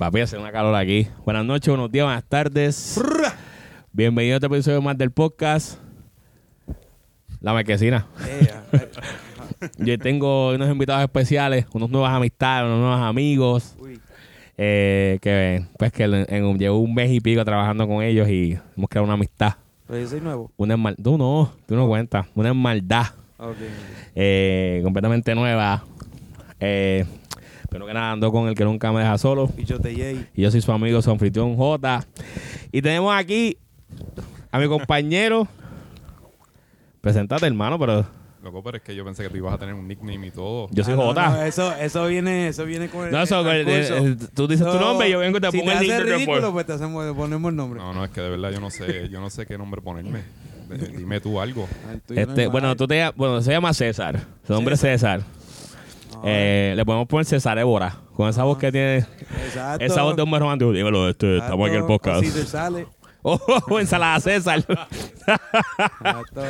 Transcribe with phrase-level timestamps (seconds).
[0.00, 1.06] papi, hace una calor aquí.
[1.26, 2.98] Buenas noches, buenos días, buenas tardes.
[3.92, 5.78] Bienvenido a este episodio más del podcast.
[7.42, 8.06] La marquesina.
[9.76, 13.76] Yo tengo unos invitados especiales, unos nuevas amistades, unos nuevos amigos.
[14.56, 18.58] Eh, que pues que en, en- llevo un mes y pico trabajando con ellos y
[18.78, 19.52] hemos creado una amistad.
[19.86, 20.50] pero yo soy nuevo.
[20.56, 22.26] Una Tú no, tú no cuentas.
[22.34, 23.04] Una maldad
[23.38, 23.56] Ok.
[24.14, 25.84] eh, completamente nueva.
[26.58, 27.04] Eh,
[27.70, 29.48] pero que nada, ando con el que nunca me deja solo.
[29.56, 29.64] Y
[30.42, 32.06] yo soy su amigo, su anfitrión J.
[32.72, 33.56] Y tenemos aquí
[34.50, 35.46] a mi compañero.
[37.00, 38.04] Presentate, hermano, pero
[38.42, 40.68] Loco, pero es que yo pensé que tú ibas a tener un nickname y todo.
[40.70, 41.28] yo soy Ah, no, J.
[41.30, 43.12] no, eso, eso viene, eso viene con el.
[43.12, 45.50] No, eso, el eh, eh, tú dices tu No, nombre y yo vengo y te
[45.50, 46.52] si pongo el te hace de ridículo, report.
[46.54, 47.78] pues te hacemos, ponemos el nombre.
[47.80, 50.20] No, no, es que de verdad yo no sé, yo no sé qué nombre ponerme.
[50.72, 51.66] Eh, Dime tú algo.
[52.08, 54.20] No Este, bueno, tú te, bueno, se llama César.
[54.46, 55.20] Su nombre es César.
[56.20, 57.94] Ah, Eh, le podemos poner César Évora.
[58.14, 58.98] Con esa voz que tiene.
[59.46, 59.84] Exacto.
[59.84, 60.72] Esa voz de hombre romántico.
[60.72, 62.22] Dímelo, este, estamos aquí en el podcast.
[62.22, 62.86] Así te sale.
[63.22, 64.60] Oh, ensalada César.
[64.60, 66.42] Exacto.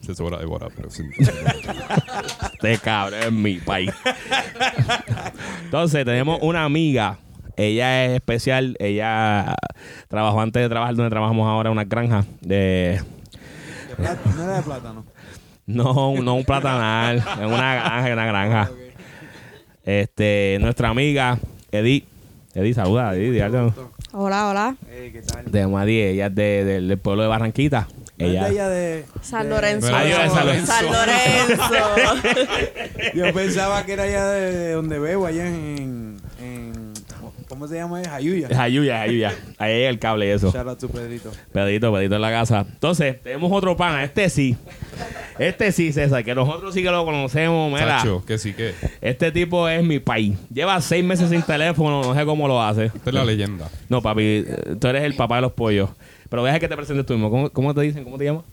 [0.14, 1.02] Sobra devora, pero sí.
[2.54, 3.90] Este cabrón es mi país.
[5.64, 7.18] Entonces, tenemos una amiga.
[7.58, 8.74] Ella es especial.
[8.78, 9.54] Ella
[10.08, 12.24] trabajó antes de trabajar donde trabajamos ahora en una granja.
[12.40, 13.02] De,
[13.88, 15.04] De plátano, no era de plátano.
[15.66, 17.22] no, no un platanal.
[17.38, 18.70] En una granja, en una granja.
[19.88, 21.38] Este, nuestra amiga
[21.72, 22.04] Edith.
[22.54, 23.42] Edith, saluda, Edith.
[24.12, 24.76] Hola, hola.
[24.86, 25.50] ¿qué tal?
[25.50, 26.02] De Madrid.
[26.08, 27.88] Ella es de- del- del pueblo de Barranquita.
[28.18, 28.44] ¿No es Ella.
[28.44, 29.04] de ella de.
[29.22, 29.88] San Lorenzo.
[29.90, 30.72] Yo de San Lorenzo.
[30.72, 32.28] San Lorenzo.
[33.14, 36.20] Yo pensaba que era allá de, de donde bebo, allá en
[37.48, 38.02] ¿Cómo se llama?
[38.02, 38.48] Es Ayuya.
[38.50, 39.34] Es Ayuya, es Ayuya.
[39.56, 40.52] Ahí es el cable y eso.
[40.52, 41.30] Shout out to Pedrito.
[41.52, 42.66] Pedito, pedito en la casa.
[42.68, 44.04] Entonces, tenemos otro pana.
[44.04, 44.56] Este sí.
[45.38, 47.72] Este sí, César, que nosotros sí que lo conocemos.
[47.72, 48.74] Mira, Sacho, que sí que.
[49.00, 50.36] este tipo es mi país.
[50.52, 52.86] Lleva seis meses sin teléfono, no sé cómo lo hace.
[52.86, 53.68] Esta es la leyenda.
[53.88, 54.44] No, papi,
[54.80, 55.90] tú eres el papá de los pollos.
[56.28, 57.30] Pero deja que te presentes tú mismo.
[57.30, 58.04] ¿Cómo, cómo te dicen?
[58.04, 58.44] ¿Cómo te llamas?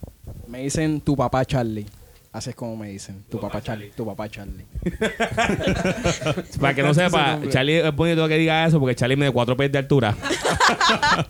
[0.48, 1.86] Me dicen tu papá Charlie.
[2.36, 3.24] Así es como me dicen.
[3.30, 3.92] Tu papá Charlie.
[3.96, 4.66] Tu papá Charlie.
[6.60, 7.38] Para que no sepa.
[7.48, 10.14] Charlie es bonito que diga eso porque Charlie mide cuatro pies de altura.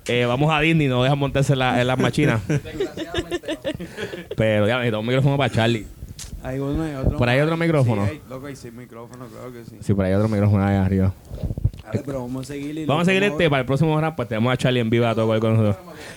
[0.06, 2.41] Eh, vamos a Disney, no deja montarse en, la- en las machinas.
[4.37, 5.87] Pero ya necesito un micrófono para Charlie.
[6.43, 7.19] Hay uno, hay otro.
[7.19, 8.05] ¿Por ahí otro micrófono?
[8.06, 9.77] Sí, hay, loco, hay seis micrófonos, claro que sí.
[9.81, 11.12] Sí, por ahí hay otro micrófono ahí arriba.
[11.84, 12.78] Dale, pero vamos a seguir.
[12.78, 15.06] y Vamos a seguir este para el próximo round, pues tenemos a Charlie en vivo
[15.06, 15.77] a todo con nosotros.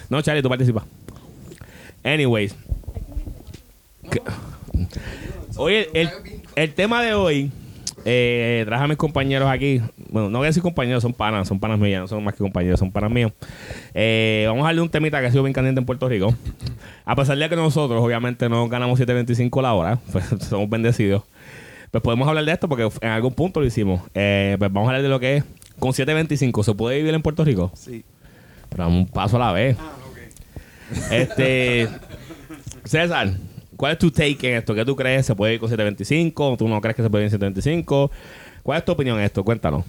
[0.09, 0.83] No, Charlie, tú participas.
[2.03, 2.55] Anyways.
[4.09, 4.21] Que-
[5.57, 6.09] Oye, el,
[6.55, 7.51] el tema de hoy,
[8.05, 9.81] eh, traje a mis compañeros aquí.
[10.09, 12.39] Bueno, no voy a decir compañeros, son panas, son panas mías, no son más que
[12.39, 13.31] compañeros, son panas míos.
[13.93, 16.33] Eh, vamos a darle un temita que ha sido bien caliente en Puerto Rico.
[17.05, 21.23] A pesar de que nosotros, obviamente, no ganamos 7.25 la hora, pues somos bendecidos.
[21.91, 24.01] Pues podemos hablar de esto porque en algún punto lo hicimos.
[24.13, 25.43] Eh, pues vamos a hablar de lo que es.
[25.79, 27.71] Con 7.25, ¿se puede vivir en Puerto Rico?
[27.73, 28.03] Sí.
[28.69, 29.77] Pero un paso a la vez.
[29.79, 31.87] Ah, Este.
[32.83, 33.31] César,
[33.79, 34.75] ¿cuál es tu take en esto?
[34.75, 35.25] ¿Qué tú crees?
[35.25, 36.57] ¿Se puede ir con 725?
[36.57, 38.11] ¿Tú no crees que se puede ir en 725?
[38.61, 39.41] ¿Cuál es tu opinión en esto?
[39.45, 39.85] Cuéntanos.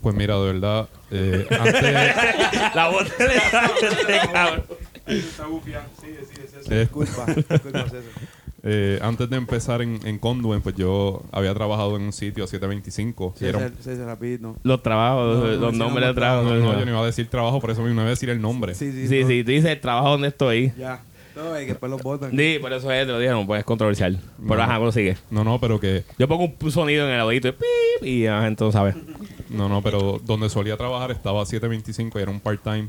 [0.00, 3.26] Pues mira, de verdad, eh, antes, la voz de
[4.32, 4.62] cabrón.
[5.06, 5.44] Está
[6.00, 6.72] César.
[6.72, 6.80] Eh.
[6.80, 7.26] Disculpa.
[8.62, 13.36] Eh, antes de empezar en, en Conduent, pues yo había trabajado en un sitio 725.
[13.40, 14.54] y era César, César, rapidito.
[14.62, 16.44] Los trabajos, No, los nombres de trabajo.
[16.44, 18.28] no, no, yo no iba a decir trabajo, por eso mismo no iba a decir
[18.28, 18.74] el nombre.
[18.74, 19.08] Sí, sí.
[19.08, 19.28] Sí, no.
[19.28, 20.74] sí, tú dices el trabajo donde estoy.
[20.78, 21.00] Ya.
[21.36, 22.30] No, que después los botan.
[22.36, 24.18] Sí, por eso es, te lo dije, no puedes controversial.
[24.42, 24.62] Pero No.
[24.62, 25.16] ajá, ¿cómo sigue?
[25.30, 28.42] No, no, pero que Yo pongo un sonido en el oído y pip, y la
[28.42, 28.94] gente no sabe.
[29.48, 32.88] No, no, pero donde solía trabajar estaba a 7.25 y era un part-time.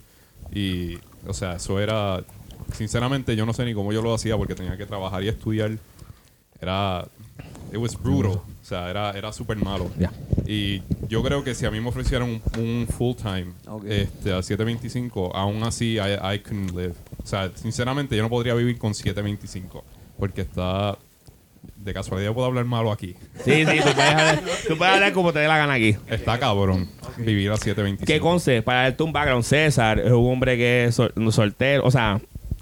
[0.54, 0.98] Y,
[1.28, 2.24] o sea, eso era.
[2.74, 5.72] Sinceramente, yo no sé ni cómo yo lo hacía porque tenía que trabajar y estudiar.
[6.62, 7.06] Era.
[7.72, 8.34] It was brutal.
[8.34, 9.90] O sea, era, era súper malo.
[9.98, 10.12] Ya.
[10.46, 13.86] Y yo creo que si a mí me ofrecieran un, un full-time Ok.
[13.88, 16.94] este, a 7.25, aún así I, I couldn't live.
[17.24, 19.84] O sea, sinceramente, yo no podría vivir con 7.25
[20.20, 20.98] porque está.
[21.76, 23.16] De casualidad puedo hablar malo aquí.
[23.44, 25.96] Sí, sí, tú puedes hablar, tú puedes hablar como te dé la gana aquí.
[26.10, 26.88] Está cabrón
[27.18, 28.06] vivir a 7.25.
[28.06, 28.62] ¿Qué conce?
[28.64, 32.20] Para darte un background, César es un hombre que es sol- soltero, o sea,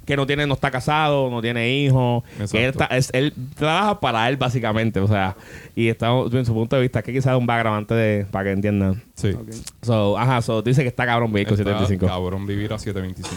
[0.09, 3.99] que no tiene, no está casado, no tiene hijos, que él, está- es- él trabaja
[3.99, 5.35] para él básicamente, o sea,
[5.75, 8.51] y estamos en su punto de vista, que quizás un background antes de, para que
[8.53, 9.03] entiendan.
[9.13, 9.29] Sí.
[9.29, 9.49] Ok.
[9.83, 12.07] So, ajá, so, tú dices que está cabrón vivir con Está 75.
[12.07, 13.27] cabrón vivir a 7.25.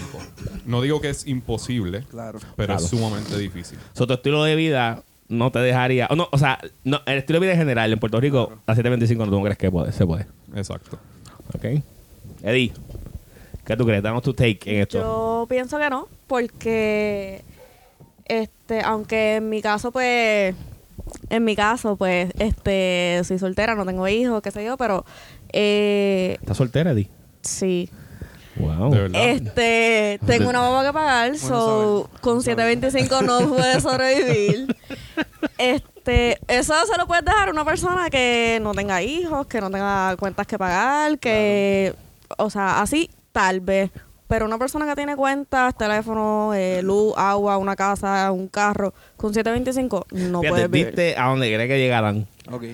[0.64, 2.38] No digo que es imposible, Claro.
[2.56, 2.82] pero Claro.
[2.82, 3.78] es sumamente difícil.
[3.92, 7.38] So, tu estilo de vida no te dejaría, o no, o sea, no, el estilo
[7.38, 9.92] de vida en general en Puerto Rico, a 725 no tú no crees que puede,
[9.92, 10.26] se puede.
[10.56, 10.98] Exacto.
[11.54, 11.64] ¿Ok?
[12.42, 12.72] Eddie,
[13.66, 14.02] ¿qué tú crees?
[14.02, 14.98] Damos tu take en esto.
[14.98, 17.44] Yo pienso que no, porque
[18.24, 20.54] este, aunque en mi caso, pues,
[21.28, 25.04] en mi caso, pues, este, soy soltera, no tengo hijos, qué sé yo, pero
[25.52, 27.10] eh, ¿Estás soltera, Eddie?
[27.42, 27.90] Sí.
[28.56, 28.92] Wow.
[28.92, 29.28] De verdad.
[29.28, 34.74] Este, tengo una mamá que pagar, so con 725 no puede sobrevivir.
[35.58, 39.70] Este, eso se lo puedes dejar a una persona que no tenga hijos, que no
[39.70, 41.94] tenga cuentas que pagar, que,
[42.38, 43.90] o sea, así tal vez.
[44.32, 49.34] Pero una persona que tiene cuentas, teléfono, eh, luz, agua, una casa, un carro, con
[49.34, 50.86] 725 no Fíjate, puedes vivir.
[50.86, 52.26] viste a donde cree que llegaran.
[52.50, 52.64] Ok.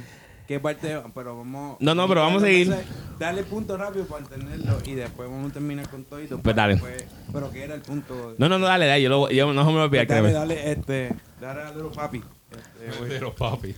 [0.47, 1.03] ¿Qué parte?
[1.13, 1.77] Pero vamos.
[1.81, 2.73] No, no, pero vamos a seguir.
[3.19, 6.21] Dale punto rápido para entenderlo y después vamos a terminar con todo.
[6.41, 6.81] Pues dale.
[7.33, 8.37] pero ¿qué era el punto?
[8.39, 9.03] No, no, no, dale, dale.
[9.03, 10.33] Yo, lo- yo no se me va a olvidar, dale, créeme.
[10.39, 11.17] dale, este.
[11.41, 12.23] Dale a Little Papi.
[12.53, 13.09] Este, voy.
[13.09, 13.75] Pero papi.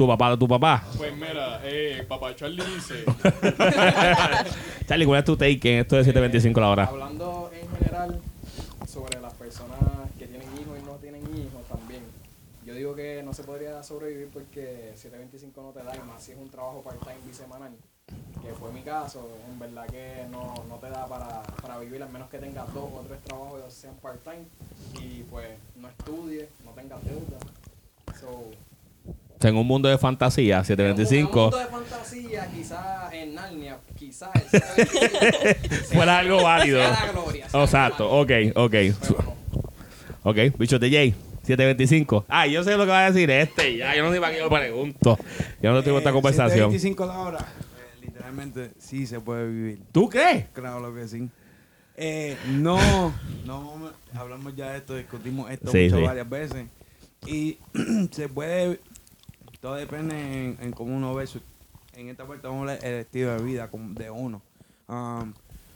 [0.00, 0.82] Tu papá, tu papá.
[0.96, 3.04] Pues mira, eh, papá Charlie dice,
[4.88, 6.84] Charlie, ¿cuál es tu take en esto de 725 la hora?
[6.86, 8.18] hablando en general
[8.88, 9.78] sobre las personas
[10.18, 12.00] que tienen hijos y no tienen hijos también,
[12.64, 16.32] yo digo que no se podría sobrevivir porque 725 no te da, y más si
[16.32, 17.72] es un trabajo part-time bisemanal,
[18.42, 22.08] que fue mi caso, en verdad que no, no te da para, para vivir, al
[22.08, 24.46] menos que tengas dos o tres trabajos que sean part-time
[24.98, 27.36] y pues no estudies, no tengas deuda.
[28.18, 28.50] So,
[29.40, 33.34] O sea, en un mundo de fantasía, En un 725, mundo de fantasía, quizás en
[33.34, 36.78] Narnia, quizás 725 fuera algo válido.
[36.78, 38.52] sea la gloria, sea Exacto, la gloria.
[38.54, 38.74] ok,
[39.14, 39.34] ok.
[40.24, 41.14] Ok, bicho de Jay,
[41.44, 42.26] 725.
[42.28, 44.40] Ah, yo sé lo que va a decir este, ya, yo no sé para qué
[44.40, 45.18] lo pregunto.
[45.62, 46.70] Yo no con esta Eh, conversación.
[46.70, 47.38] 725 la hora.
[47.38, 49.80] eh, literalmente, sí se puede vivir.
[49.90, 50.48] ¿Tú crees?
[50.52, 51.30] Claro lo que sí.
[51.96, 52.78] Eh, no,
[53.46, 56.02] no, hablamos ya de esto, discutimos esto Sí, mucho sí.
[56.02, 56.66] varias veces.
[57.26, 57.56] Y
[58.12, 58.80] se puede,
[59.60, 61.40] todo depende en, en cómo uno ve su,
[61.94, 64.40] en esta parte vamos a hablar el estilo de vida de uno.
[64.88, 65.32] Um,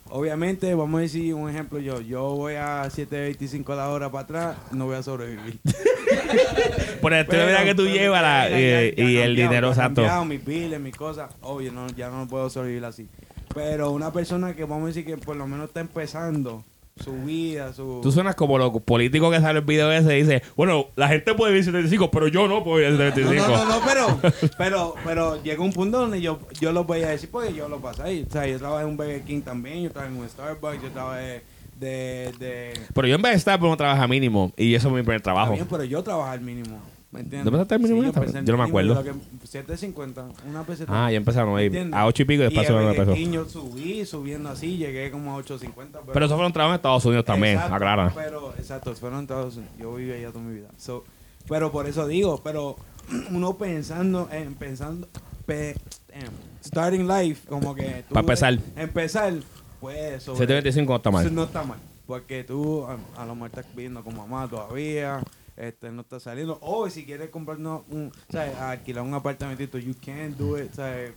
[0.08, 4.56] obviamente, vamos a decir un ejemplo yo, yo voy a 7.25 la hora para atrás,
[4.72, 5.58] no voy a sobrevivir.
[7.00, 9.36] Por el estilo de vida que tú llevas la- ya- eh, ya- y ya el
[9.36, 10.24] dinero, exacto.
[10.24, 13.06] mis biles, mis cosas, obvio, no, ya no puedo sobrevivir así.
[13.54, 16.64] Pero una persona que vamos a decir que por lo menos está empezando
[17.02, 18.00] su vida, su...
[18.02, 21.34] Tú suenas como los políticos que sale el video ese y dice, bueno, la gente
[21.34, 23.48] puede vivir 75, pero yo no puedo vivir No, 75.
[23.48, 24.20] no, no, no, pero,
[24.58, 27.80] pero, pero llega un punto donde yo, yo lo voy a decir porque yo lo
[27.80, 28.24] pasé.
[28.28, 30.90] O sea, yo trabajé en un Burger King también, yo trabajé en un Starbucks, yo
[30.90, 31.42] trabajé
[31.80, 32.32] de...
[32.38, 34.52] de Pero yo en vez de estar, pues no trabaja mínimo.
[34.56, 35.48] Y eso es mi primer trabajo.
[35.48, 36.80] También, pero yo trabajé al mínimo.
[37.14, 38.94] Yo no me acuerdo.
[38.94, 39.12] lo que-
[39.46, 41.06] 7.50, una peseta.
[41.06, 41.98] Ah, ya empezaron a ir ¿Entiendes?
[41.98, 46.00] a 8 y pico y después subieron yo subí, subiendo así, llegué como a 8.50.
[46.12, 48.12] Pero eso fueron trabajos en Estados Unidos también, Exacto, aclara.
[48.14, 49.74] Pero, exacto, fueron en Estados Unidos.
[49.78, 50.68] Yo viví allá toda mi vida.
[50.76, 51.04] So,
[51.48, 52.76] pero por eso digo, pero
[53.30, 55.08] uno pensando, en pensando,
[55.46, 55.76] pe-
[56.08, 56.32] damn,
[56.64, 58.14] starting life, como que tú...
[58.14, 58.58] Pa' empezar.
[58.76, 59.34] Empezar,
[59.80, 60.22] pues...
[60.22, 61.34] sobre- 725 no está mal.
[61.34, 61.78] No está mal.
[62.06, 65.20] Porque tú a, a lo mejor estás viviendo con mamá todavía,
[65.56, 66.58] este, no está saliendo.
[66.62, 68.56] O si quieres comprar no, un, ¿sabes?
[68.56, 71.12] alquilar un apartamentito, you can do it, ¿sabes?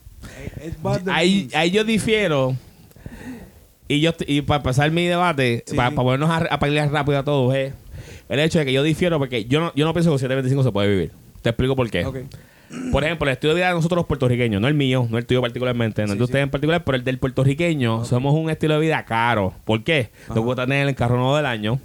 [1.07, 2.56] Ahí, ahí yo difiero.
[3.88, 5.75] Y yo y para pasar mi debate, Sí.
[5.75, 7.74] para, para ponernos a, a pelear rápido a todos, es
[8.28, 10.63] el hecho de que yo difiero porque yo no, yo no pienso que con 725
[10.63, 11.12] se puede vivir.
[11.42, 12.06] Te explico por qué.
[12.92, 15.25] Por ejemplo, el estilo de vida de nosotros los puertorriqueños, no el mío, no el
[15.25, 16.44] tuyo particularmente, no el Sí, de ustedes sí.
[16.44, 19.54] en particular, pero el del puertorriqueño, somos un estilo de vida caro.
[19.63, 20.10] ¿Por qué?
[20.28, 21.80] Nos gusta tener el carro nuevo del año,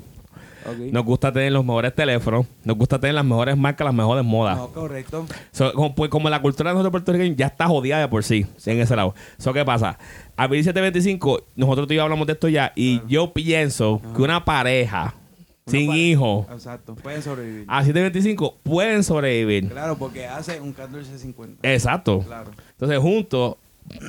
[0.91, 4.57] Nos gusta tener los mejores teléfonos, nos gusta tener las mejores marcas, las mejores modas.
[4.57, 5.27] No, correcto.
[5.51, 8.47] So, como, pues, como la cultura de nosotros puertorriqueños ya está jodida de por sí
[8.67, 9.15] en ese lado.
[9.39, 9.99] So, ¿Qué pasa?
[10.37, 14.45] A 725, nosotros tú y yo hablamos de esto ya, y yo pienso que una
[14.45, 15.15] pareja
[15.67, 17.65] sin pa- hijos Exacto, pueden sobrevivir.
[17.69, 19.69] a 725 pueden sobrevivir.
[19.69, 21.57] Claro, porque hace un 14.50.
[21.63, 22.21] Exacto.
[22.27, 23.57] Claro, Entonces, juntos,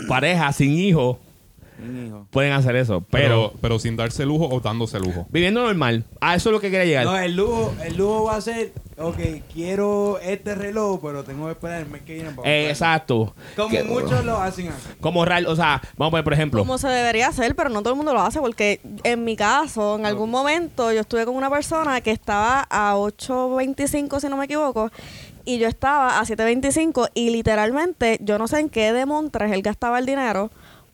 [0.07, 1.19] parejas sin hijo.
[2.32, 3.02] Pueden hacer eso.
[3.10, 5.28] Pero, Pero, pero sin darse lujo o dándose lujo.
[5.30, 7.06] viviendo normal, a eso es lo que quería llegar.
[7.06, 9.18] No, el lujo, el lujo va a ser, ok,
[9.54, 13.34] quiero este reloj, pero tengo que esperar el mes que viene para Eh, exacto.
[13.56, 14.90] Como Que- muchos lo hacen así.
[15.00, 16.60] Como real, o sea, vamos a poner, por ejemplo.
[16.60, 19.98] Como se debería hacer, pero no todo el mundo lo hace, porque en mi caso,
[19.98, 24.46] en algún momento, yo estuve con una persona que estaba a 8.25, si no me
[24.46, 24.92] equivoco,
[25.46, 29.62] y yo estaba a 7.25, y literalmente, yo no sé en qué de Montres él
[29.62, 30.52] gastaba el dinero,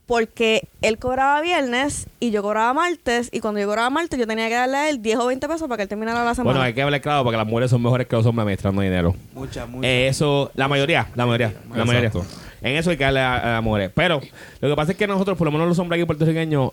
[0.09, 4.47] porque él cobraba viernes y yo cobraba martes, y cuando yo cobraba martes, yo tenía
[4.47, 6.49] que darle a él 10 o 20 pesos para que él terminara la semana.
[6.51, 9.15] Bueno, hay que hablar claro porque las mujeres son mejores que los hombres administrando dinero.
[9.35, 9.85] Muchas, muchas.
[9.85, 12.07] Eh, Eso, la mayoría, la mayoría, la mayoría.
[12.07, 12.25] Exacto.
[12.63, 13.91] En eso hay que darle a, a las mujeres.
[13.93, 14.19] Pero
[14.61, 16.71] lo que pasa es que nosotros, por lo menos los hombres aquí puertorriqueños,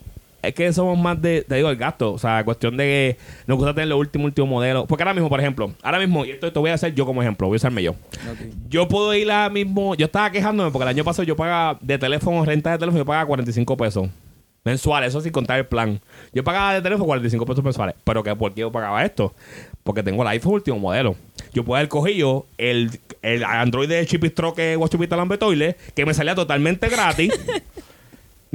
[0.49, 2.13] es que somos más de, te digo, el gasto.
[2.13, 4.87] O sea, cuestión de que nos gusta tener los últimos, últimos modelos.
[4.87, 7.23] Porque ahora mismo, por ejemplo, ahora mismo, y esto te voy a hacer yo como
[7.23, 7.95] ejemplo, voy a usarme yo.
[8.69, 11.99] Yo puedo ir a mismo, yo estaba quejándome porque el año pasado yo pagaba de
[11.99, 14.09] teléfono, renta de teléfono, yo pagaba 45 pesos
[14.67, 16.01] mensuales, eso sin contar el plan.
[16.33, 17.95] Yo pagaba de teléfono 45 pesos mensuales.
[18.05, 19.33] Pero que ¿por qué yo pagaba esto?
[19.85, 21.15] Porque tengo el iPhone último modelo.
[21.53, 22.91] Yo puedo haber cogido el,
[23.23, 27.33] el Android de Chipistro que Guachupita Lambetoile, que me salía totalmente gratis.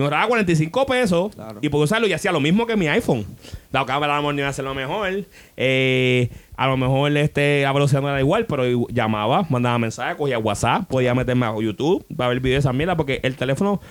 [0.01, 1.60] Me ahorraba 45 pesos Claro.
[1.62, 3.25] y por usarlo y hacía lo mismo que mi iPhone.
[3.72, 5.25] La cámara a lo mejor no iba a hacer lo mejor.
[5.58, 10.38] eh, a lo mejor este, la velocidad no era igual, pero llamaba, mandaba mensajes, cogía
[10.38, 13.81] WhatsApp, podía meterme a YouTube para ver videos de esa mierda, porque el teléfono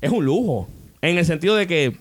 [0.00, 0.68] es un lujo.
[1.02, 1.96] En el sentido de que,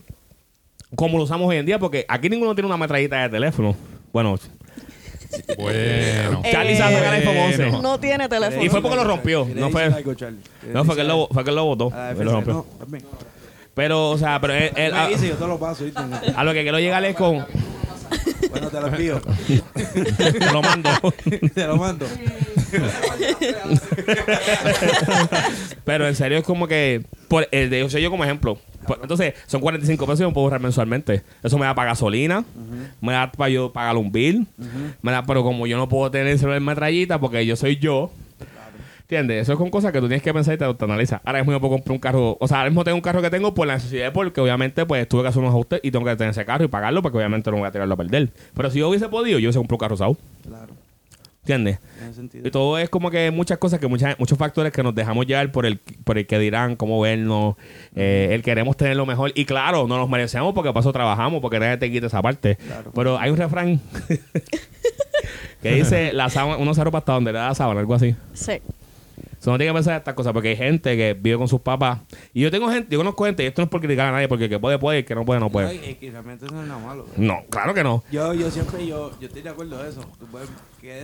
[0.95, 3.75] como lo usamos hoy en día, porque aquí ninguno tiene una metrallita de teléfono.
[4.13, 4.37] Bueno,
[5.57, 6.41] Bueno.
[6.49, 7.57] Charlie a sacar el iPhone 11.
[7.63, 7.81] Bueno.
[7.81, 8.63] No tiene teléfono.
[8.63, 9.89] Y fue porque lo rompió, ¿Quieres no fue-
[10.73, 11.91] no, fue que, él lo, fue que él lo votó.
[11.93, 12.53] a la Él lo rompió.
[12.53, 12.65] No.
[13.77, 16.01] Pero, o sea, pero él- él- Me a, yo te lo paso, ¿viste?
[16.35, 17.45] a lo que quiero llegar es con.
[18.49, 19.21] Bueno, te lo envío.
[19.21, 20.89] Te lo mando.
[21.53, 22.05] te lo mando.
[25.85, 27.03] Pero en serio es como que.
[27.27, 28.57] Por, el de yo, yo como ejemplo.
[29.01, 31.21] Entonces, son 45 pesos y yo puedo ahorrar mensualmente.
[31.43, 32.45] Eso me da para gasolina,
[33.01, 34.47] me da para yo pagar un bill,
[35.01, 37.77] me da, pero como yo no puedo tener el celular en metrallita porque yo soy
[37.77, 38.11] yo.
[39.07, 39.43] ¿Entiendes?
[39.43, 41.21] Eso es con cosas que tú tienes que pensar y te autoanalizas.
[41.23, 42.35] Ahora mismo yo puedo comprar un carro.
[42.41, 45.07] O sea, ahora mismo tengo un carro que tengo por la necesidad, porque obviamente pues
[45.07, 47.49] tuve que hacer unos ajustes y tengo que tener ese carro y pagarlo porque obviamente
[47.49, 48.31] no voy a tirarlo a perder.
[48.53, 50.17] Pero si yo hubiese podido, yo hubiese comprado un carro usado.
[50.45, 50.73] Claro,
[51.39, 51.79] ¿Entiendes?
[52.01, 52.45] en ese sentido.
[52.49, 55.53] Y todo es como que muchas cosas, que muchas, muchos factores que nos dejamos llevar
[55.53, 57.55] por el, por el que dirán, cómo vernos,
[57.95, 59.31] eh, el queremos tener lo mejor.
[59.35, 62.57] Y claro, no nos merecemos porque para eso trabajamos, porque nadie te quita esa parte.
[62.57, 62.91] Claro.
[62.93, 63.79] Pero hay un refrán
[65.61, 68.13] que dice, la sábana, uno se ropa hasta donde le da la sábana, algo así.
[68.33, 68.59] Sí.
[69.39, 71.61] So, no tiene que pensar en estas cosas porque hay gente que vive con sus
[71.61, 71.99] papás.
[72.33, 74.27] Y yo tengo gente, yo conozco gente, y esto no es por criticar a nadie,
[74.27, 75.75] porque el que puede, puede, y el que no puede, no No, puede.
[75.75, 77.03] y- y que realmente eso no es nada malo.
[77.05, 77.17] ¿verdad?
[77.19, 78.03] No, claro que no.
[78.11, 80.01] Yo, yo siempre, yo, yo estoy de acuerdo de eso.
[80.19, 80.49] Tú puedes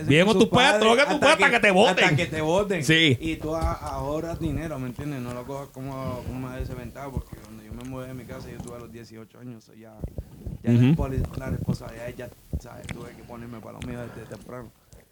[0.06, 2.04] Vive con tus padres, que tú puedas hasta que te voten.
[2.04, 2.84] Hasta que te voten.
[2.84, 3.18] Sí.
[3.20, 5.20] Y tú a- ahorras dinero, ¿me entiendes?
[5.20, 8.56] No lo cojas como una desventaja porque cuando yo me mudé de mi casa yo
[8.58, 9.70] tuve a los 18 años.
[9.78, 9.92] ya
[10.62, 12.28] ya poli- la responsabilidad ya,
[12.60, 12.86] ¿sabes?
[12.86, 14.70] Tuve que ponerme para lo mío desde temprano.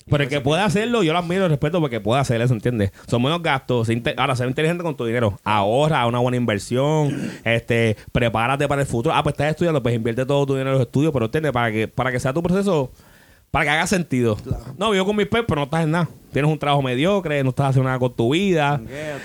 [0.08, 2.54] Pero el que eso puede hacerlo, yo lo admiro y respeto porque puede hacer eso,
[2.54, 2.92] ¿entiendes?
[3.06, 3.88] Son menos gastos.
[4.16, 5.38] Ahora, ser inteligente con tu dinero.
[5.44, 7.32] Ahorra una buena inversión.
[7.44, 9.14] este Prepárate para el futuro.
[9.14, 11.52] Ah, pues estás estudiando, pues invierte todo tu dinero en los estudios, pero ¿entiendes?
[11.52, 12.90] Para que, para que sea tu proceso,
[13.52, 14.34] para que haga sentido.
[14.36, 14.64] Claro.
[14.78, 16.08] No, vivo con mis pais, pero no estás en nada.
[16.32, 18.80] Tienes un trabajo mediocre, no estás haciendo nada con tu vida.
[18.88, 19.20] Eh,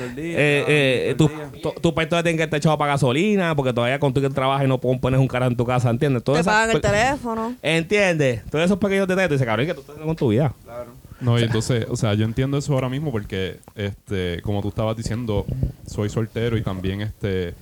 [0.67, 1.29] eh, tu,
[1.81, 4.77] todavía tiene que estar echado para gasolina, porque todavía con tu que trabajas y no
[4.79, 6.24] pon- pones un cara en tu casa, ¿entiendes?
[6.24, 7.55] Todo Te pagan el teléfono.
[7.62, 8.43] ¿Entiendes?
[8.51, 10.53] Todos esos pequeños detalles, tú dices, cabrón, ¿qué tú estás haciendo con tu vida?
[10.65, 10.91] Claro.
[11.22, 14.96] No, y entonces, o sea, yo entiendo eso ahora mismo porque, este, como tú estabas
[14.98, 15.46] diciendo,
[15.88, 17.55] soy soltero y también, este,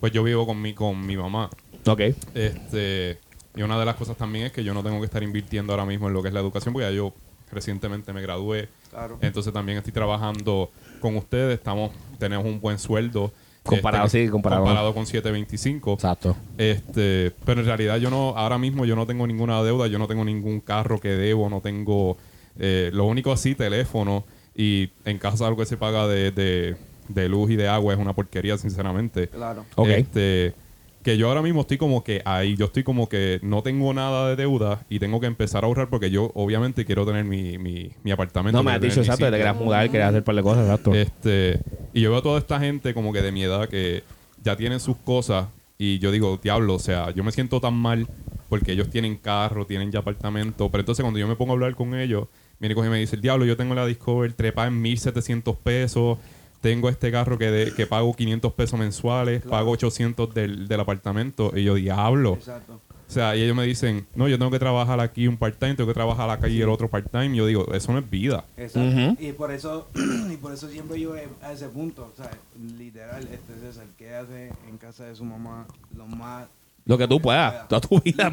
[0.00, 1.50] pues yo vivo con mi, con mi mamá.
[1.86, 2.00] Ok.
[2.34, 3.18] Este,
[3.54, 5.84] y una de las cosas también es que yo no tengo que estar invirtiendo ahora
[5.84, 7.12] mismo en lo que es la educación porque ya yo
[7.50, 8.68] recientemente me gradué.
[8.90, 9.18] Claro.
[9.20, 13.32] Entonces también estoy trabajando con ustedes, estamos, tenemos un buen sueldo.
[13.62, 14.62] Comparado, este, sí, comparado.
[14.62, 15.92] Comparado con 725.
[15.92, 16.36] Exacto.
[16.58, 20.08] Este, pero en realidad yo no, ahora mismo yo no tengo ninguna deuda, yo no
[20.08, 22.16] tengo ningún carro que debo, no tengo,
[22.58, 24.24] eh, lo único así, teléfono
[24.56, 26.76] y en casa algo que se paga de, de,
[27.08, 29.28] de luz y de agua es una porquería, sinceramente.
[29.28, 29.64] Claro.
[29.76, 29.88] Ok.
[29.88, 30.54] Este,
[31.02, 34.28] que yo ahora mismo estoy como que ahí, yo estoy como que no tengo nada
[34.28, 37.90] de deuda y tengo que empezar a ahorrar porque yo obviamente quiero tener mi, mi,
[38.02, 38.58] mi apartamento.
[38.58, 40.94] No, me has dicho exacto, te querías mudar, querías hacer un par de cosas, exacto.
[40.94, 41.60] Este,
[41.92, 44.04] y yo veo a toda esta gente como que de mi edad que
[44.42, 45.46] ya tienen sus cosas
[45.78, 48.06] y yo digo, diablo, o sea, yo me siento tan mal
[48.48, 51.74] porque ellos tienen carro, tienen ya apartamento, pero entonces cuando yo me pongo a hablar
[51.74, 52.28] con ellos,
[52.60, 56.18] viene y me dice, el diablo, yo tengo la Discover trepa en 1700 pesos,
[56.62, 61.52] tengo este carro que, de- que pago 500 pesos mensuales, pago 800 del, del apartamento
[61.54, 62.34] y yo, diablo.
[62.34, 62.80] Exacto.
[63.08, 65.88] O sea, y ellos me dicen, no, yo tengo que trabajar aquí un part-time, tengo
[65.88, 67.36] que trabajar aquí el otro part-time.
[67.36, 68.46] Yo digo, eso no es vida.
[68.56, 69.22] Exacto.
[69.22, 69.86] Y por eso
[70.32, 72.30] y por eso siempre yo a ese punto, o sea,
[72.78, 76.46] literal, este César, quédate en casa de su mamá lo más
[76.84, 78.30] Lo que tú puedas, toda tu vida.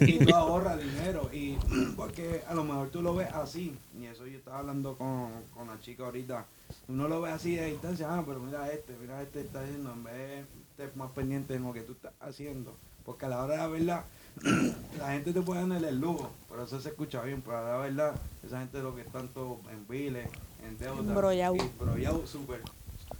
[0.00, 1.56] y tú ahorras dinero y
[1.96, 5.66] porque a lo mejor tú lo ves así y eso yo estaba hablando con, con
[5.66, 6.46] la chica ahorita
[6.88, 10.04] uno lo ve así de distancia ah pero mira este mira este está haciendo en
[10.04, 13.54] vez de estar más pendiente en lo que tú estás haciendo porque a la hora
[13.54, 14.04] de la verdad
[14.98, 17.76] la gente te puede dar el lujo pero eso se escucha bien pero a la
[17.78, 18.14] verdad
[18.46, 20.28] esa gente lo que es tanto en biles
[20.64, 21.56] en deuda Embrollado.
[21.56, 22.62] y embrollado súper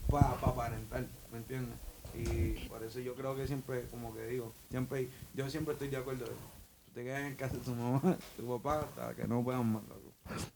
[0.09, 1.75] para pa aparentar ¿me entiendes?
[2.15, 5.97] Y por eso yo creo que siempre como que digo siempre yo siempre estoy de
[5.97, 9.73] acuerdo tú te quedas en casa de tu mamá tu papá hasta que no puedan
[9.73, 9.83] más.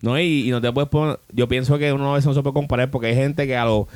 [0.01, 1.19] No, y, y no te puedes poner.
[1.33, 3.65] Yo pienso que uno a veces no se puede comparar porque hay gente que a
[3.65, 3.87] los,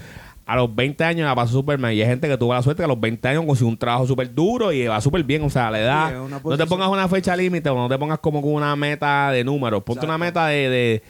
[0.47, 2.81] a los 20 años la pasó súper mal y hay gente que tuvo la suerte
[2.81, 5.43] que a los 20 años consiguió un trabajo súper duro y va súper bien.
[5.43, 6.29] O sea, la edad.
[6.29, 9.31] Sí, no te pongas una fecha límite o no te pongas como con una meta
[9.33, 9.83] de números.
[9.83, 11.03] Ponte una meta de, de,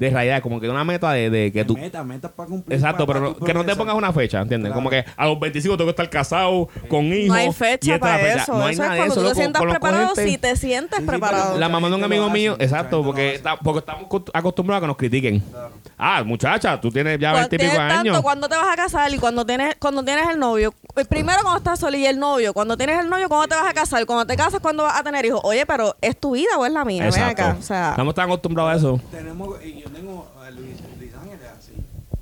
[0.00, 1.74] de realidad, como que una meta de, de que tú.
[1.76, 4.70] meta metas para cumplir Exacto, pa- pero no- que no te pongas una fecha, ¿entiendes?
[4.70, 4.74] Claro.
[4.78, 7.28] Como que a los 25 tengo que estar casado, con hijos.
[7.28, 8.42] No hay y fecha para fecha.
[8.42, 8.54] eso.
[8.56, 9.22] No hay eso nada es cuando eso.
[9.22, 11.58] tú te sientas preparado, gente- si te sientes Sí, sí, preparado.
[11.58, 14.96] La mamá de un amigo mío, exacto, porque, porque estamos cost- acostumbrados a que nos
[14.96, 15.40] critiquen.
[15.40, 15.70] Claro.
[16.02, 18.22] Ah, muchacha, tú tienes ya 20 y pico tanto, años.
[18.22, 19.12] ¿Cuándo te vas a casar?
[19.12, 20.72] Y cuando tienes, cuando tienes el novio.
[20.96, 22.54] Eh, Primero cuando estás solo y el novio.
[22.54, 24.06] Cuando tienes el novio, ¿cuándo te vas a casar?
[24.06, 25.40] Cuando te casas, ¿cuándo vas a tener hijos?
[25.44, 27.10] Oye, pero ¿es tu vida o es la mía?
[27.12, 27.54] Ven acá.
[27.58, 29.00] O sea, Estamos tan acostumbrados a eso.
[29.10, 31.72] Tenemos, y yo tengo a Luis, Luis Ángel es así.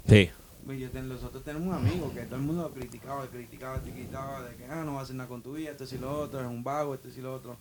[0.09, 0.31] Sí.
[0.67, 4.43] Pues yo ten- nosotros tenemos un amigo que todo el mundo lo criticaba, criticaba, criticaba,
[4.43, 6.41] de que ah, no va a hacer nada con tu vida, esto y lo otro,
[6.41, 7.57] es un vago, esto y lo otro.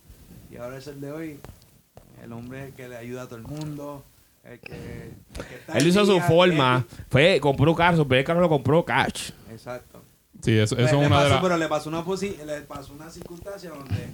[0.50, 1.40] Y ahora es el de hoy,
[2.24, 4.02] el hombre que le ayuda a todo el mundo,
[4.52, 6.86] el que, el que está Él hizo su forma.
[6.88, 9.30] el- Fue, compró un carro, su primer carro lo compró cash.
[9.50, 10.02] Exacto.
[10.42, 11.42] Sí, eso, Pues eso es una pasó, de las...
[11.42, 14.06] Pero le pasó una, posi- le pasó una circunstancia donde,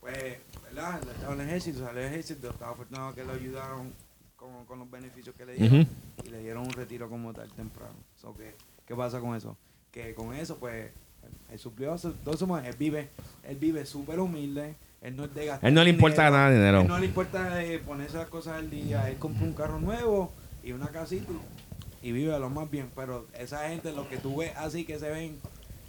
[0.00, 1.00] pues, ¿verdad?
[1.02, 3.92] Él estaba en el ejército, salió del ejército, estaba afortunado que lo ayudaron
[4.36, 5.86] con, con los beneficios que le dieron
[6.24, 7.94] y le dieron un retiro como tal temprano.
[8.20, 8.54] So, ¿qué,
[8.86, 9.56] ¿Qué pasa con eso?
[9.92, 10.90] Que con eso, pues,
[11.52, 13.08] él suplió su- todo su él vive,
[13.44, 16.54] él vive súper humilde, él no es de gastar Él no le importa dinero, de
[16.56, 16.80] dinero.
[16.82, 20.32] él no le importa eh, ponerse las cosas al día, él compró un carro nuevo
[20.62, 21.32] y una casita
[22.02, 25.08] y- vive lo más bien, pero esa gente, los que tú ves así que se
[25.10, 25.38] ven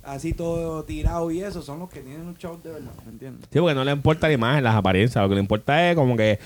[0.03, 3.48] así todo tirado y eso, son los que tienen un show de verdad, ¿me entiendes?
[3.51, 5.22] Sí, porque no le importa la imagen, las apariencias.
[5.22, 6.39] Lo que le importa es como que.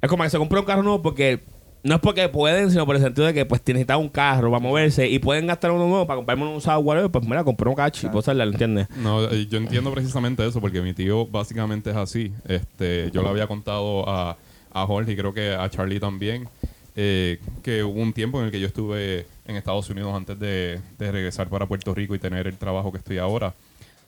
[0.00, 1.40] Es como que se compró un carro nuevo porque.
[1.84, 4.62] No es porque pueden, sino por el sentido de que pues necesitan un carro para
[4.62, 7.76] moverse y pueden gastar uno nuevo para comprarme un usado, whatever, pues mira, compré un
[7.76, 8.88] y puedo usarla, ¿lo entiendes?
[8.96, 12.32] No, yo entiendo precisamente eso porque mi tío básicamente es así.
[12.46, 14.36] Este, yo le había contado a,
[14.72, 16.48] a Jorge y creo que a Charlie también
[16.94, 20.80] eh, que hubo un tiempo en el que yo estuve en Estados Unidos antes de,
[20.98, 23.54] de regresar para Puerto Rico y tener el trabajo que estoy ahora.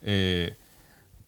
[0.03, 0.55] Eh,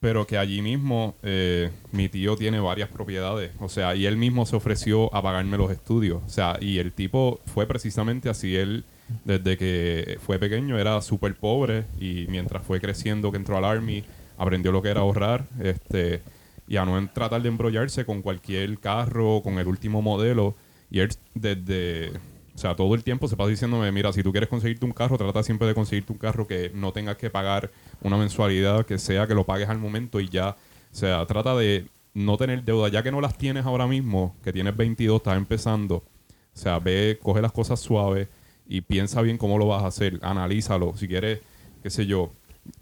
[0.01, 4.47] pero que allí mismo eh, mi tío tiene varias propiedades, o sea, y él mismo
[4.47, 8.85] se ofreció a pagarme los estudios, o sea, y el tipo fue precisamente así, él
[9.25, 14.05] desde que fue pequeño era súper pobre y mientras fue creciendo que entró al Army,
[14.37, 16.23] aprendió lo que era ahorrar, este,
[16.69, 20.57] y a no tratar de embrollarse con cualquier carro, con el último modelo,
[20.91, 22.11] y él desde,
[22.55, 25.17] o sea, todo el tiempo se pasa diciéndome, mira, si tú quieres conseguirte un carro,
[25.17, 27.71] trata siempre de conseguirte un carro que no tengas que pagar
[28.03, 30.51] una mensualidad, que sea que lo pagues al momento y ya.
[30.51, 34.53] O sea, trata de no tener deuda, ya que no las tienes ahora mismo, que
[34.53, 35.97] tienes 22, estás empezando.
[35.97, 38.29] O sea, ve, coge las cosas suaves
[38.67, 40.19] y piensa bien cómo lo vas a hacer.
[40.23, 40.97] Analízalo.
[40.97, 41.41] Si quieres,
[41.83, 42.33] qué sé yo,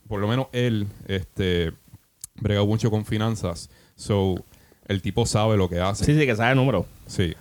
[0.09, 1.73] por lo menos él, este,
[2.37, 3.71] brega mucho con finanzas.
[3.97, 4.37] So,
[4.87, 6.05] el tipo sabe lo que hace.
[6.05, 6.87] Sí, sí, que sabe el número.
[7.07, 7.35] Sí.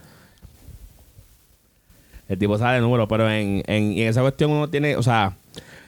[2.28, 5.38] El tipo sabe el número, pero en, en, en esa cuestión uno tiene, o sea,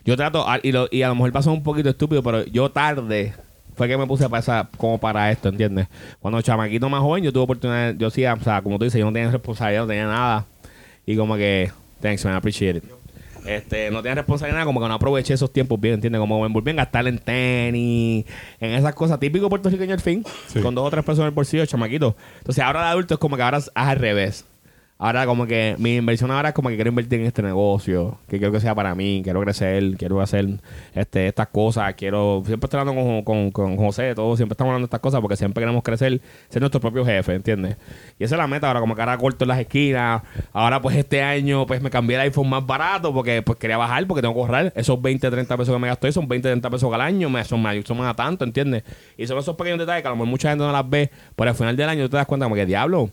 [0.06, 2.70] yo trato, a- y, lo- y a lo mejor pasó un poquito estúpido, pero yo
[2.72, 3.34] tarde
[3.76, 5.88] fue que me puse para esa- como para esto, ¿entiendes?
[6.22, 9.06] Cuando chamaquito más joven, yo tuve oportunidad, yo sí, o sea, como tú dices, yo
[9.06, 10.46] no tenía responsabilidad, no tenía nada.
[11.06, 12.84] Y como que, thanks, man, I appreciate it.
[13.46, 16.20] Este, no tenía responsabilidad, como que no aproveché esos tiempos bien, ¿entiendes?
[16.20, 18.26] Como me envolví en gastar en tenis,
[18.60, 20.62] en esas cosas, típico puertorriqueño al fin, Sí.
[20.62, 22.16] con dos o tres pesos en el bolsillo, chamaquito.
[22.40, 24.46] Entonces ahora de adulto es como que ahora es al revés.
[24.98, 28.38] Ahora como que mi inversión ahora es como que quiero invertir en este negocio, que
[28.38, 30.48] quiero que sea para mí, quiero crecer, quiero hacer
[30.94, 34.86] este, estas cosas, quiero, siempre estoy hablando con, con, con José, todos siempre estamos hablando
[34.86, 37.76] de estas cosas porque siempre queremos crecer, ser nuestro propio jefe, ¿entiendes?
[38.18, 40.22] Y esa es la meta ahora, como que ahora corto en las esquinas,
[40.54, 44.08] ahora pues este año pues me cambié el iPhone más barato porque pues quería bajar,
[44.08, 46.70] porque tengo que ahorrar, esos 20, 30 pesos que me gasto ahí son 20, 30
[46.70, 48.86] pesos al año, me son más, son más a tanto, ¿entiendes?
[49.18, 51.50] Y son esos pequeños detalles que a lo mejor mucha gente no las ve, pero
[51.50, 53.10] al final del año tú te das cuenta como que diablo,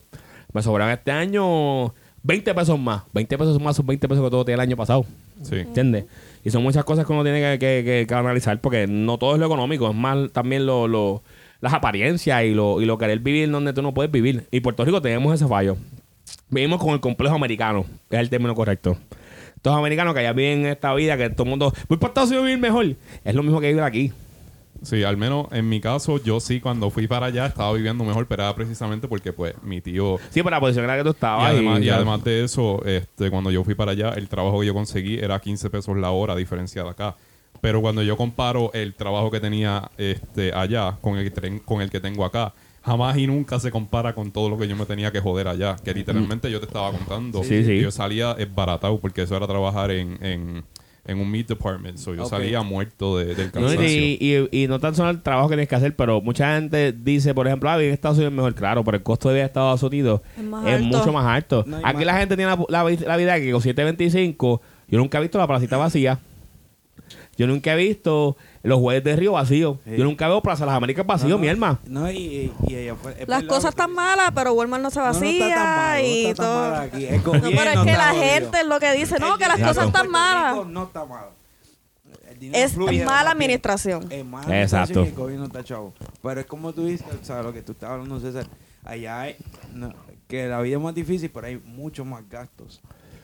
[0.52, 3.02] me sobraron este año 20 pesos más.
[3.12, 5.04] 20 pesos más son 20 pesos que todo tiene el año pasado.
[5.42, 5.56] Sí.
[5.56, 6.04] ¿Entiendes?
[6.44, 9.34] Y son muchas cosas que uno tiene que, que- que- que analizar porque no todo
[9.34, 11.22] es lo económico, es más también lo, lo-
[11.60, 14.46] las apariencias y lo, y lo querer vivir donde tú no puedes vivir.
[14.50, 15.76] Y Puerto Rico tenemos ese fallo.
[16.50, 18.96] Vivimos con el complejo americano, es el término correcto.
[19.56, 22.42] Estos americanos que allá viven esta vida, que todo el mundo, voy para Estados Unidos
[22.44, 22.96] a vivir mejor.
[23.24, 24.12] Es lo mismo que vivir aquí.
[24.82, 28.26] Sí, al menos en mi caso, yo sí cuando fui para allá estaba viviendo mejor,
[28.26, 31.10] pero era precisamente porque pues mi tío Sí, pero la posición en la que tú
[31.10, 31.50] Y estabas.
[31.50, 34.74] además, y además de eso, este, cuando yo fui para allá, el trabajo que yo
[34.74, 37.16] conseguí era 15 pesos la hora, a diferencia de acá.
[37.60, 41.32] Pero cuando yo comparo el trabajo que tenía este, allá con el,
[41.64, 42.52] con el que tengo acá,
[42.84, 45.76] jamás y nunca se compara con todo lo que yo me tenía que joder allá.
[45.76, 47.44] Que literalmente yo te estaba contando.
[47.44, 47.78] Sí, sí.
[47.80, 50.64] Yo salía esbaratado porque eso era trabajar en, en,
[51.04, 51.98] en un meat department.
[51.98, 53.86] So, yo salía muerto de- del No, cansancio.
[53.88, 56.92] y, y- y no tan solo el trabajo que tienes que hacer, pero mucha gente
[56.92, 59.34] dice, por ejemplo, ah, vivir en Estados Unidos es mejor, claro, pero el costo de
[59.34, 60.98] vida de Estados Unidos Es más es alto.
[60.98, 61.64] mucho más alto.
[61.66, 65.22] No, Aquí más- la gente tiene la, la vida que con 725, yo nunca he
[65.22, 66.20] visto la placita vacía.
[67.36, 69.78] Yo nunca he visto los jueves de Río vacíos.
[69.84, 69.96] Sí.
[69.96, 71.78] Yo nunca veo Plaza Las Américas vacío, No, no, mi hermano.
[71.86, 72.94] No, y, y es
[73.26, 76.06] Las cosas están malas, pero Walmart no se No, no vacía está tan malo, no
[76.06, 76.70] y está tan todo.
[76.70, 77.06] malo aquí.
[77.06, 79.86] El No, pero es que la gente es lo que dice, no, que las cosas
[79.86, 80.66] están malas.
[80.66, 81.04] No está
[82.42, 84.10] dinero Es mala administración.
[84.10, 85.04] Es mala administración Exacto.
[85.04, 85.94] y el gobierno está chavo.
[86.22, 88.46] Pero es como tú dices, o sea, lo que tú estabas hablando, César.
[88.84, 89.36] Allá hay.
[89.72, 89.92] no,
[90.26, 92.80] que la vida es más difícil, pero hay muchos más gastos.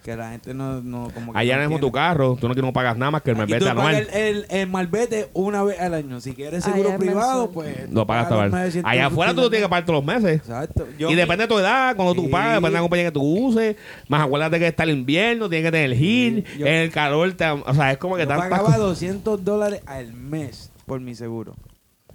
[0.09, 2.73] Que la gente no, no como que Allá no mismo tu carro, tú no, no
[2.73, 4.09] pagas nada más que el Aquí malvete tú pagas anual.
[4.11, 6.19] el, el, el malvete una vez al año.
[6.23, 7.51] Si quieres seguro privado, mensual.
[7.53, 7.91] pues...
[7.93, 10.37] Lo pagas hasta 900 Allá afuera tú lo tienes que pagar todos los meses.
[10.41, 10.87] Exacto.
[10.99, 12.29] Yo y mi- depende de tu edad, cuando tú Sí.
[12.29, 13.77] pagas, depende de la compañía que tú uses.
[14.09, 17.51] Más acuérdate que está el invierno, tienes que tener el heat, yo- el calor, te-
[17.51, 18.81] o sea, es como que Yo tantas pagaba cosas.
[18.81, 21.55] 200 dólares al mes por mi seguro.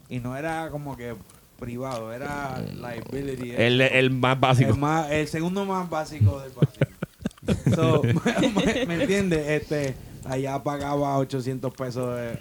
[0.09, 1.13] Y no era como que
[1.59, 3.51] privado, era liability.
[3.51, 4.71] El, el más básico.
[4.73, 6.85] El, más- el segundo más básico del básico.
[7.75, 9.47] So, me, me entiendes?
[9.49, 12.39] Este, allá pagaba 800 pesos de,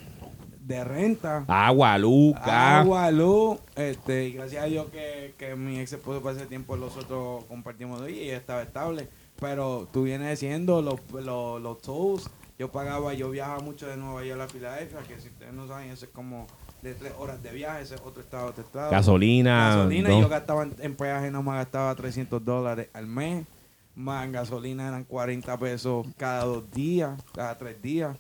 [0.61, 1.45] de renta.
[1.49, 2.35] Agua, luz.
[2.43, 6.77] Agua, luz, este, y gracias a Dios que, que mi ex esposo para ese tiempo
[6.77, 9.09] nosotros compartimos de ella y estaba estable.
[9.41, 14.25] Pero tú vienes diciendo los, los, los tolls, yo pagaba, yo viajaba mucho de Nueva
[14.25, 16.47] York a Filadelfia, que si ustedes no saben, eso es como
[16.81, 18.91] de tres horas de viaje, ese es otro estado, otro estado.
[18.91, 19.77] Gasolina.
[19.77, 20.21] Gasolina, todo.
[20.21, 23.45] yo gastaba en, en peaje, no me gastaba 300 dólares al mes.
[23.95, 28.17] Más en gasolina eran 40 pesos cada dos días, cada tres días.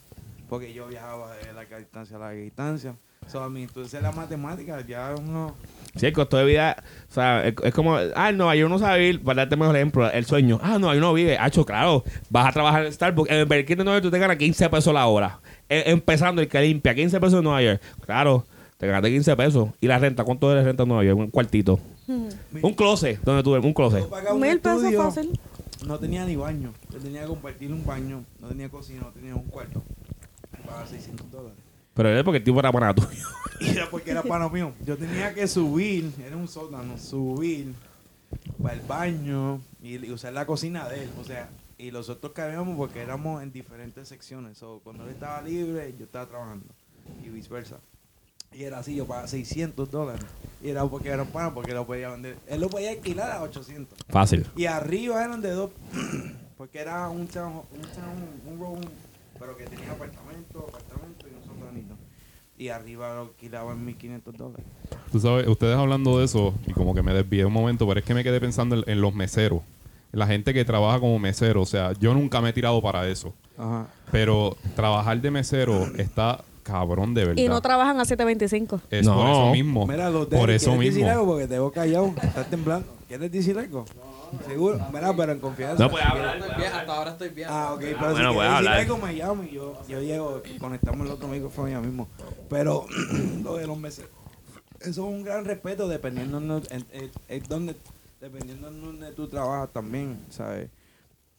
[0.48, 2.94] Porque yo viajaba de larga distancia a larga distancia.
[3.26, 5.54] So, a mí, entonces la matemática ya uno...
[5.94, 8.98] Sí, el costo de vida, o sea, es, como, ah, en Nueva York no sabe
[8.98, 12.48] vivir, para darte mejor ejemplo, el sueño, ah, Nueva York no vive, hacho, claro, vas
[12.48, 15.06] a trabajar en Starbucks, en King de Nueva York tú te ganas 15 pesos la
[15.06, 18.46] hora, Eh, empezando el que limpia, 15 pesos en Nueva York, claro,
[18.78, 21.18] te ganaste 15 pesos, y la renta, ¿cuánto es la renta en Nueva York?
[21.18, 25.38] Un cuartito, un closet, donde tú un closet, Yo un Mil pesos fácil.
[25.86, 26.72] No tenía ni baño.
[26.90, 28.24] Yo tenía que compartir un baño.
[28.40, 29.82] No tenía cocina, no tenía un cuarto.
[30.66, 31.58] Pagaba 600 dólares.
[31.94, 33.26] pero es porque el tipo era para tuyo.
[33.60, 34.72] Y era porque era pana mío.
[34.84, 37.74] Yo tenía que subir, era un sótano, subir
[38.62, 41.10] para el baño y, y usar la cocina de él.
[41.20, 44.58] O sea, y los otros cabíamos porque éramos en diferentes secciones.
[44.58, 46.66] So, cuando él estaba libre, yo estaba trabajando.
[47.24, 47.78] Y viceversa.
[48.54, 50.24] Y era así, yo pagaba 600 dólares.
[50.62, 52.36] Y era porque era pana, porque lo podía vender.
[52.46, 53.98] Él lo podía alquilar a 800.
[54.08, 54.46] Fácil.
[54.56, 55.70] Y arriba eran de dos,
[56.56, 58.80] porque era un town, un town, un room,
[59.38, 61.94] pero que tenía apartamento, apartamento y un sotanito.
[62.58, 64.66] Y arriba lo alquilaban en 1500 dólares.
[65.10, 68.06] Tú sabes, ustedes hablando de eso, y como que me desvié un momento, pero es
[68.06, 69.62] que me quedé pensando en, en los meseros.
[70.12, 73.34] La gente que trabaja como mesero, o sea, yo nunca me he tirado para eso.
[73.56, 73.88] Ajá.
[74.12, 77.42] Pero trabajar de mesero está cabrón de verdad.
[77.42, 78.80] Y no trabajan a 725.
[78.90, 79.16] es No.
[79.16, 79.86] por eso mismo.
[79.86, 81.22] Mira, por eso ¿quieres decir algo?
[81.22, 81.32] mismo.
[81.32, 82.86] Porque te veo callado, estás temblando.
[83.08, 83.84] ¿Quieres decir algo?
[84.46, 84.78] Seguro.
[84.92, 85.82] Mira, pero en confianza.
[85.84, 86.38] No puedes hablar.
[86.38, 87.48] Estoy bien, hasta ahora estoy bien.
[87.50, 88.78] Ah, ok, pero bueno, si quieres decir hablar.
[88.78, 92.08] algo me llamo y yo, yo llego, conectamos el otro micrófono ya mismo.
[92.48, 92.86] Pero
[93.44, 94.06] lo de los meses,
[94.80, 97.76] eso es un gran respeto dependiendo en, en- en- en dónde,
[98.20, 100.70] dependiendo en donde tú trabajas también, ¿sabes?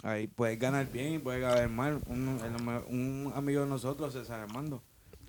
[0.03, 1.99] Ahí puedes ganar bien y puedes ganar mal.
[2.07, 4.83] Un, el- un amigo de nosotros, César Armando,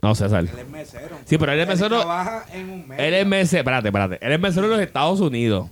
[0.04, 0.40] No, César.
[0.44, 1.16] él es mesero.
[1.24, 2.98] Sí, pero él es mesero- trabaja en un mes.
[3.00, 5.68] Él es mesero, espérate, espérate, él es mesero en los Estados Unidos.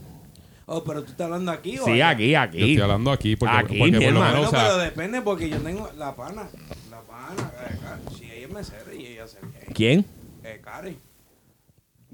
[0.66, 2.10] Oh, pero tú estás hablando aquí o Sí, allá?
[2.10, 2.58] aquí, Yo aquí.
[2.58, 5.48] estoy hablando aquí porque, Aquí, porque mi por lo menos, o sea, pero depende porque
[5.50, 6.48] yo tengo la pana.
[6.90, 9.64] La pana, eh, si ella es mesera y ella se bien.
[9.74, 10.06] ¿Quién?
[10.44, 10.96] Eh, Cari.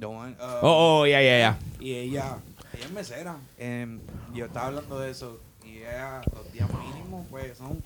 [0.00, 1.58] One, uh, Oh, oh, ya, ya, ya.
[1.80, 2.36] Y ella,
[2.74, 3.36] ella es mesera.
[3.58, 4.00] Em,
[4.34, 5.40] yo estaba hablando de eso.
[5.64, 7.82] Y ella, los días mínimos, pues son.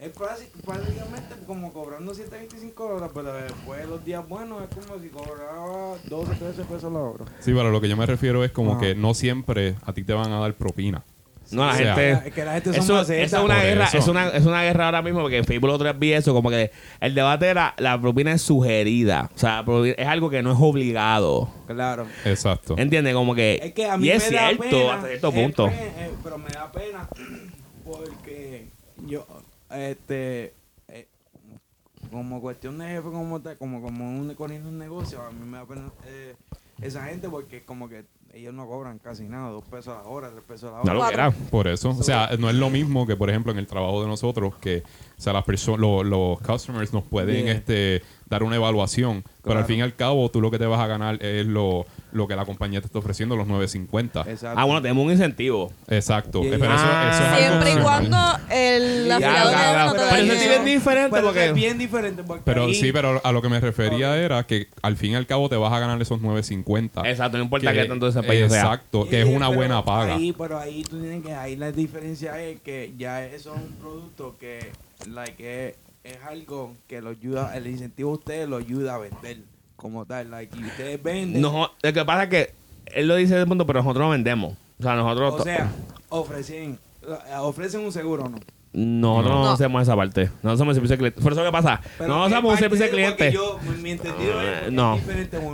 [0.00, 5.08] Es prácti- prácticamente como cobrando 725 horas, pero después los días buenos es como si
[5.08, 7.24] cobraba 12, 13 pesos la hora.
[7.40, 8.80] sí, pero lo que yo me refiero es como Ajá.
[8.80, 11.04] que no siempre a ti te van a dar propina.
[11.50, 12.28] No, la O sea, gente.
[12.28, 13.96] Es que la gente son Eso, es una guerra, eso.
[13.98, 16.50] es una, es una guerra ahora mismo porque en Facebook otra vez vi eso, como
[16.50, 19.30] que el debate era la propina es sugerida.
[19.34, 19.64] O sea,
[19.96, 21.48] es algo que no es obligado.
[21.66, 22.06] Claro.
[22.26, 22.74] Exacto.
[22.76, 23.14] ¿Entiendes?
[23.14, 23.58] Como que.
[23.62, 25.68] Es que a mí y me es da cierto pena, hasta cierto punto.
[25.68, 27.08] eh, pero me da pena
[27.84, 28.68] porque
[29.06, 29.26] yo,
[29.70, 30.54] este,
[30.88, 31.06] eh,
[32.10, 35.58] como cuestión de jefe, como tal, como, como un, corriendo un negocio, a mí me
[35.58, 36.34] da pena eh,
[36.80, 38.04] esa gente porque como que
[38.34, 40.92] ellos no cobran casi nada, dos pesos a la hora, tres pesos a la hora.
[40.92, 41.30] No lo que era.
[41.30, 44.06] Por eso, o sea, no es lo mismo que, por ejemplo, en el trabajo de
[44.08, 44.82] nosotros, que,
[45.16, 47.54] o sea, las personas, lo- los customers nos pueden Yeah.
[47.54, 50.80] este, dar una evaluación, pero al fin y al cabo, tú lo que te vas
[50.80, 54.20] a ganar es lo, lo que la compañía te está ofreciendo, los 950.
[54.30, 54.60] Exacto.
[54.60, 55.72] Ah, bueno, tenemos un incentivo.
[55.88, 56.42] Exacto.
[56.42, 56.54] Yeah.
[56.54, 57.10] Eh, Pero eso, Ah.
[57.12, 58.16] eso es algo Siempre y cuando
[58.50, 60.52] el afiliado te Pero eso eso.
[60.52, 63.48] es diferente Pero porque- es bien diferente porque Pero ahí- sí, pero a lo que
[63.48, 67.08] me refería era que al fin y al cabo te vas a ganar esos 950.
[67.08, 68.60] Exacto, no importa qué tanto desempeño sea.
[68.62, 70.14] Exacto, que es una buena paga.
[70.16, 73.72] Ahí, pero ahí tú tienes que, ahí la diferencia es que ya eso es un
[73.76, 74.70] producto que,
[75.10, 75.74] like, es,
[76.08, 79.42] es algo que lo ayuda, el incentivo a ustedes lo ayuda a vender
[79.76, 81.40] como tal, like, y ustedes venden.
[81.40, 82.54] No, lo que pasa es que
[82.86, 84.56] él lo dice de punto, pero nosotros no vendemos.
[84.78, 85.40] O sea, nosotros.
[85.40, 85.70] o sea,
[86.08, 86.78] ofrecen,
[87.38, 88.38] ofrecen un seguro, ¿no?
[88.72, 89.50] Nosotros no, No.
[89.52, 90.24] hacemos esa parte.
[90.42, 91.20] Nosotros somos servicio de cliente.
[91.22, 91.80] Por eso que pasa.
[91.96, 93.32] Pero nosotros ¿qué somos un parte servicio porque cliente.
[93.32, 95.00] yo, mi- entendido es no.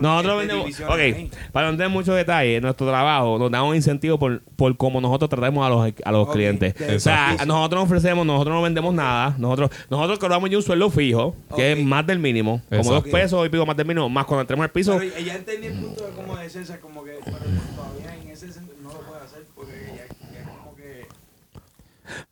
[0.01, 0.81] Nosotros vendemos.
[0.81, 1.31] Ok, ahí.
[1.53, 5.31] para no en muchos detalles, nuestro trabajo nos da un incentivo por, por cómo nosotros
[5.31, 6.75] tratamos a los, a los clientes.
[6.95, 9.35] O sea, nosotros no ofrecemos, nosotros no vendemos nada.
[9.39, 12.95] Nosotros nosotros cobramos ya un sueldo fijo, que es más del mínimo, como Exacto.
[13.01, 14.97] dos pesos y pico más del mínimo, más cuando entremos al piso.
[14.99, 18.77] Pero ella entendí el punto de cómo de César, como que todavía en ese sentido
[18.83, 21.07] no lo puede hacer porque ya, ya es como que.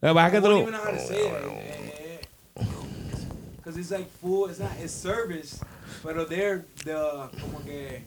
[0.03, 1.33] Lo que pasa es que tú I lo- won't even know how to say it.
[1.33, 2.21] Eh,
[2.59, 2.65] eh,
[3.57, 5.61] Because it's like full, it's not, it's service,
[6.03, 8.03] pero they're the, como que,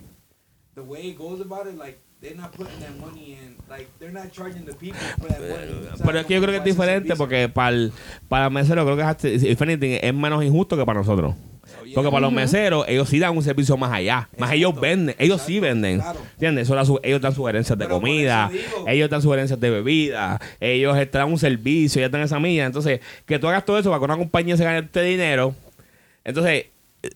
[0.76, 4.12] the way it goes about it, like, they're not putting that money in, like, they're
[4.12, 5.88] not charging the people for that money.
[5.94, 7.94] O sea, Pero es que yo creo que es diferente porque para el,
[8.28, 11.34] para el mesero creo que if anything, es menos injusto que para nosotros.
[11.82, 11.96] Oh, yeah.
[11.96, 14.30] Porque para los meseros, ellos sí dan un servicio más allá.
[14.38, 14.56] Más Exacto.
[14.56, 16.00] ellos venden, ellos sí venden.
[16.00, 16.20] claro.
[16.34, 16.70] ¿Entiendes?
[16.70, 18.52] Eso ellos dan sugerencias de Pero comida,
[18.88, 22.66] ellos dan sugerencias de bebida, ellos te dan un servicio, ellos dan esa milla.
[22.66, 25.56] Entonces, que tú hagas todo eso para que una compañía se gane este dinero,
[26.24, 26.66] entonces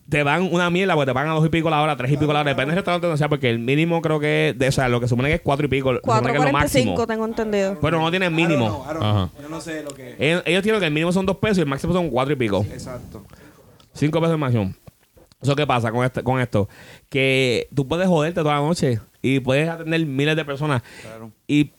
[0.08, 2.18] te dan una mierda porque te pagan a dos y pico la hora, tres y
[2.18, 4.68] pico la hora, depende del restaurante donde sea, porque el mínimo creo que es, de,
[4.68, 6.96] o sea, lo que supone que es cuatro y pico, supone que es lo máximo.
[6.96, 7.78] 4.45 tengo entendido.
[7.82, 8.86] Pero no tienen mínimo.
[8.90, 9.30] know.
[9.42, 10.16] Yo no sé lo que es.
[10.20, 12.38] Ellos, ellos tienen que el mínimo son dos pesos y el máximo son cuatro y
[12.38, 12.66] pico.
[12.72, 13.24] Exacto.
[13.94, 14.74] Cinco pesos el máximo.
[15.42, 16.68] ¿Eso qué pasa con, este, con esto?
[17.10, 21.32] Que tú puedes joderte toda la noche y puedes atender miles de personas Claro.
[21.48, 21.72] y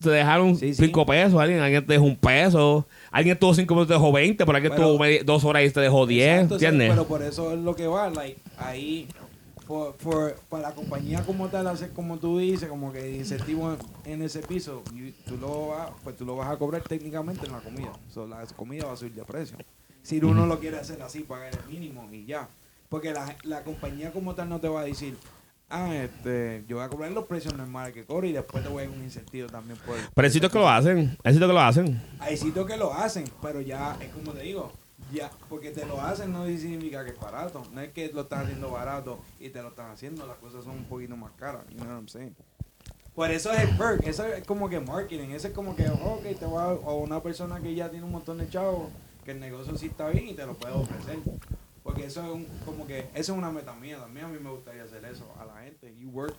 [0.00, 0.84] te dejaron Sí, sí.
[0.86, 4.12] cinco pesos, alguien, alguien te dejó un peso, alguien tuvo cinco minutos y te dejó
[4.12, 6.90] 20, pero alguien Pero- tuvo dos horas y te dejó 10, Exacto, ¿entiendes?
[6.90, 9.06] Pero por eso es lo que va, like, ahí,
[9.66, 14.12] for, for- para la compañía como tal, hacer como tú dices, como que incentivo en,
[14.12, 17.52] en ese piso, you- tú, lo vas, pues tú lo vas a cobrar técnicamente en
[17.52, 17.92] la comida.
[18.12, 19.56] So, la comida va a subir de precio.
[20.04, 22.48] Si uno lo quiere hacer así, pagar el mínimo y ya.
[22.88, 25.16] Porque la, la compañía como tal no te va a decir,
[25.70, 28.84] ah, este, yo voy a cobrar los precios normales que cobro y después te voy
[28.84, 29.96] a dar un incentivo también por...
[30.14, 32.02] Pero hay sitios que lo hacen, hay sitios que lo hacen.
[32.20, 34.70] Hay sitios que lo hacen, pero ya es como te digo,
[35.10, 37.62] ya, porque te lo hacen no significa que es barato.
[37.72, 40.76] No es que lo están haciendo barato y te lo están haciendo, las cosas son
[40.76, 41.62] un poquito más caras.
[41.70, 42.36] You know what I'm saying?
[43.14, 46.22] Por eso es el perk, eso es como que marketing, eso es como que, ok,
[46.36, 48.90] te va a una persona que ya tiene un montón de chavos,
[49.24, 51.18] que el negocio sí está bien y te lo puede ofrecer.
[51.82, 54.50] Porque eso es un- como que, eso es una meta mía también, a mí me
[54.50, 55.94] gustaría hacer eso a la gente.
[55.98, 56.34] You work,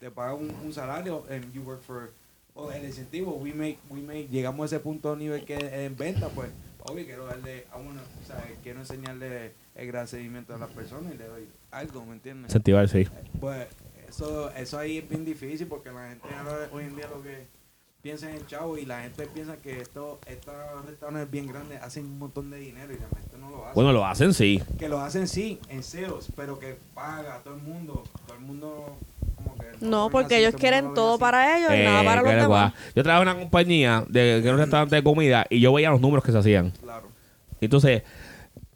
[0.00, 2.10] te pagan un, un salario and you work for,
[2.54, 5.96] o el incentivo, we make, we make, llegamos a ese punto de nivel que en
[5.96, 6.50] venta, pues,
[6.84, 11.14] obvio quiero darle a uno, o sea, quiero enseñarle el gran seguimiento a las personas
[11.14, 12.50] y le doy algo, ¿me entiendes?
[12.50, 13.06] Incentivar, sí.
[13.38, 13.68] Pues
[14.08, 17.46] eso, eso ahí es bien difícil porque la gente ahora, hoy en día lo que
[18.02, 20.54] piensa en el chavo y la gente piensa que esto, estos
[20.86, 23.74] restaurantes bien grandes hacen un montón de dinero y realmente no lo hacen.
[23.74, 24.62] Bueno, lo hacen, sí.
[24.78, 28.44] que lo hacen sí, en sales, pero que paga a todo el mundo, todo el
[28.44, 28.96] mundo
[29.36, 29.66] como que...
[29.80, 31.20] lo No, porque así, ellos quieren todo así.
[31.20, 32.72] para ellos y Eh, nada para los demás.
[32.94, 35.90] Yo trabajaba en una compañía de, que era un restaurante de comida y yo veía
[35.90, 36.70] los números que se hacían.
[36.70, 37.08] Claro.
[37.60, 38.02] Entonces,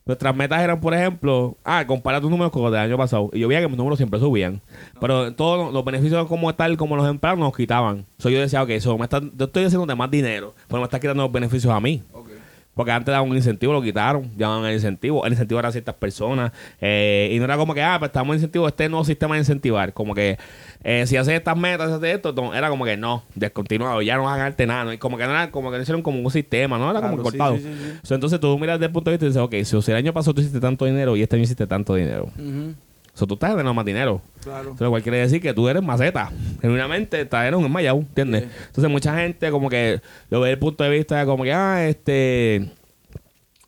[0.04, 3.30] nuestras metas eran, por ejemplo, ah, compara tus números con los del año pasado.
[3.32, 4.60] Y yo veía que mis números siempre subían.
[5.00, 8.06] Pero todos los- beneficios como tal, como los empleados, nos quitaban.
[8.18, 10.98] So, yo decía, ok, eso me está, yo estoy haciendo más dinero, pero me está
[10.98, 12.02] quitando los beneficios a mí.
[12.12, 12.28] Ok.
[12.74, 15.26] Porque antes daban un incentivo, lo quitaron, llamaban el incentivo.
[15.26, 16.52] El incentivo era a ciertas personas.
[16.80, 19.40] eh, y no era como que, ah, pues estamos en incentivo, este nuevo sistema de
[19.40, 19.92] incentivar.
[19.92, 20.38] Como que,
[20.82, 24.16] eh, si haces estas metas, si haces esto, no, era como que no, descontinuado, ya
[24.16, 24.84] no vas a ganarte nada.
[24.84, 24.92] ¿no?
[24.94, 26.90] Y como que no era, como que no hicieron como un sistema, ¿no?
[26.90, 27.56] Era como Claro, cortado.
[27.56, 27.98] sí, sí, sí, sí.
[28.04, 30.12] So, entonces tú miras desde el punto de vista y dices, ok, si el año
[30.14, 32.30] pasado tú hiciste tanto dinero y este año hiciste tanto dinero.
[32.38, 32.74] Ujú,
[33.14, 34.22] So, tú estás ganando más dinero.
[34.42, 34.74] Claro.
[34.78, 36.30] Lo cual quiere decir que tú eres maceta.
[36.60, 38.44] Genuinamente, estás en un enmayado, ¿entiendes?
[38.44, 38.50] Sí.
[38.68, 41.52] Entonces, mucha gente como que lo ve desde el punto de vista de como que,
[41.52, 42.70] ah, este...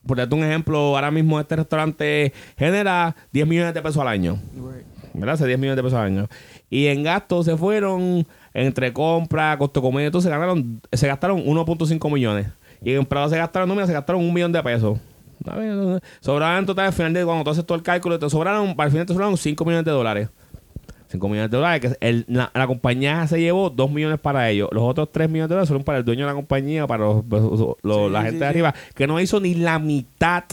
[0.06, 4.38] Por darte un ejemplo, ahora mismo este restaurante genera 10 millones de pesos al año.
[4.54, 4.84] Right.
[5.14, 5.34] ¿Verdad?
[5.34, 6.28] Hace 10 millones de pesos al año.
[6.68, 12.48] Y en gastos se fueron entre compra, costo comida, entonces ganaron, se gastaron 1.5 millones.
[12.82, 14.98] Y en empleados se gastaron, no, mira, se gastaron un millón de pesos.
[15.46, 19.06] En total al final de cuando tú haces todo el cálculo, te sobraron, al final
[19.06, 20.28] te sobraron 5 millones de dólares.
[21.08, 24.68] 5 millones de dólares, que el- la, la compañía se llevó 2 millones para ellos.
[24.72, 27.24] Los otros 3 millones de dólares son para el dueño de la compañía, para los-
[27.28, 28.44] los- los- Sí, la sí, gente de sí.
[28.44, 30.44] arriba, que no hizo ni la mitad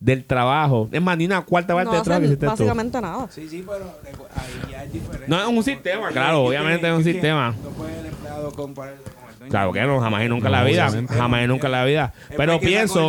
[0.00, 0.88] del trabajo.
[0.90, 2.50] Es más, ni una cuarta parte No del trabajo que hiciste tú.
[2.50, 3.28] básicamente nada.
[3.30, 3.84] Sí, sí, pero
[4.34, 5.26] ahí ya es diferente.
[5.28, 7.54] No, es un sistema, claro, obviamente es un sistema.
[7.62, 8.92] No puede el empleado dueño.
[9.48, 10.90] Claro que no, jamás y nunca en No, la vida.
[11.08, 12.12] Jamás y nunca en la vida.
[12.36, 13.08] Pero pienso,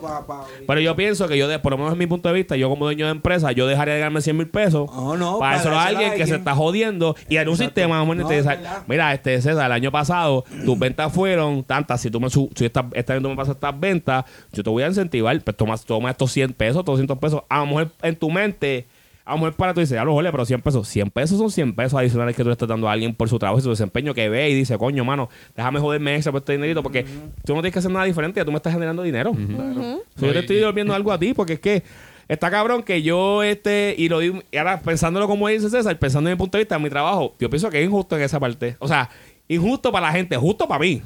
[0.00, 2.34] pa- pa- pero yo pienso que yo, de, por lo menos en mi punto de
[2.34, 5.38] vista, yo como dueño de empresa, yo dejaría de ganarme 100 mil pesos Oh, no,
[5.38, 8.58] para eso a alguien que se está jodiendo y en un sistema No, te dice,
[8.86, 12.86] mira, este César, el año pasado tus ventas fueron tantas, si tú me si esta,
[12.92, 16.10] este año tú me pasas estas ventas, yo te voy a incentivar, pues toma, toma
[16.10, 18.86] estos 100 pesos, estos 200 pesos, a lo mejor en tu mente
[19.24, 20.88] A lo mejor para tú dices, a lo mejor, pero 100 pesos.
[20.88, 23.38] 100 pesos son 100 pesos adicionales que tú le estás dando a alguien por su
[23.38, 26.52] trabajo y su desempeño que ve y dice, coño, mano, déjame joderme extra por este
[26.52, 27.04] dinerito porque
[27.44, 29.30] tú no tienes que hacer nada diferente, ya tú me estás generando dinero.
[29.30, 30.02] Ujú.
[30.16, 31.82] So, yo No, te estoy devolviendo algo a ti porque es que
[32.28, 36.30] está cabrón que yo, este, y lo digo, y ahora pensándolo como dice César, pensando
[36.30, 38.40] en mi punto de vista, en mi trabajo, yo pienso que es injusto en esa
[38.40, 38.76] parte.
[38.78, 39.10] O sea,
[39.48, 41.02] injusto para la gente, justo para mí.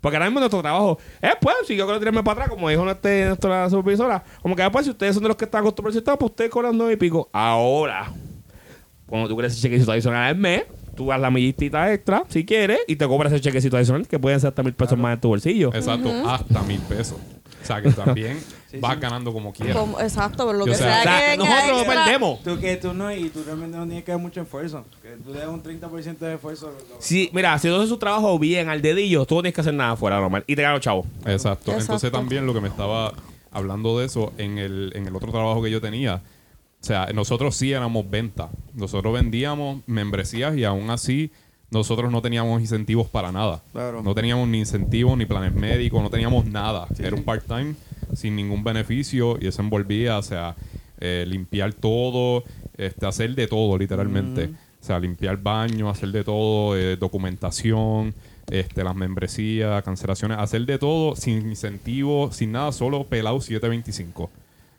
[0.00, 2.84] Porque ahora mismo nuestro trabajo es, pues, si yo quiero tirarme para atrás, como dijo
[2.84, 6.00] nuestra supervisora, como que, ah, pues, si ustedes son de los que están acostumbrados al
[6.00, 7.28] sistema, pues ustedes cobran nueve y pico.
[7.32, 8.12] Ahora,
[9.06, 12.80] cuando tú quieres ese chequecito adicional al mes, tú das la millitita extra, si quieres,
[12.86, 15.28] y te cobras ese chequecito adicional, que pueden ser hasta mil pesos más en tu
[15.28, 15.74] bolsillo.
[15.74, 17.18] Exacto, hasta mil pesos.
[17.62, 18.38] O sea que también
[18.70, 19.00] Sí, vas sí.
[19.00, 19.76] ganando como quieras.
[19.76, 22.42] Como- exacto, pero lo que sea, sea, que venga nosotros no perdemos.
[22.42, 24.84] Tú que tú no, y tú realmente no tienes que dar mucho esfuerzo.
[25.00, 26.72] Que tú le das un 30% de esfuerzo.
[26.98, 29.72] Si, mira, si tú haces su trabajo bien, al dedillo, tú no tienes que hacer
[29.72, 30.44] nada afuera, normal.
[30.46, 31.06] Y te ganas los chavos.
[31.24, 31.70] Exacto.
[31.70, 32.10] Entonces Exacto.
[32.18, 33.14] también lo que me estaba
[33.50, 36.16] hablando de eso en el, en el otro trabajo que yo tenía.
[36.80, 38.50] O sea, nosotros sí éramos venta.
[38.74, 41.32] Nosotros vendíamos membresías y aún así
[41.70, 43.62] nosotros no teníamos incentivos para nada.
[43.72, 44.02] Claro.
[44.02, 46.86] No teníamos ni incentivos, ni planes médicos, no teníamos nada.
[46.98, 47.74] Era un part-time
[48.14, 50.54] sin ningún beneficio y eso envolvía, o sea,
[51.00, 52.44] eh, limpiar todo,
[52.76, 54.50] este, hacer de todo literalmente.
[54.80, 58.14] O sea, limpiar baño, hacer de todo, eh, documentación,
[58.50, 64.30] este, las membresías, cancelaciones, hacer de todo sin incentivo, sin nada, solo pelado 725.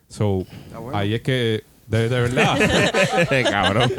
[0.07, 0.45] So,
[0.81, 0.97] bueno.
[0.97, 2.57] ahí es que, de, de verdad,
[3.51, 3.91] Cabrón.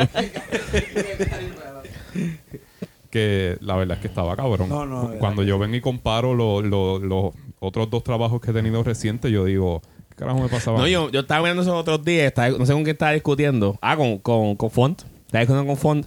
[3.11, 4.69] que la verdad es que estaba cabrón.
[4.69, 8.55] No, no, Cuando yo vengo y comparo lo- lo- los otros dos trabajos que he
[8.55, 10.79] tenido recientes, yo digo, ¿qué carajo me pasaba?
[10.79, 13.79] No, yo, yo estaba viendo esos otros días, estaba- no sé con quién estaba discutiendo.
[13.81, 15.03] Ah, con, con, con Font.
[15.27, 16.07] Estaba discutiendo con Font.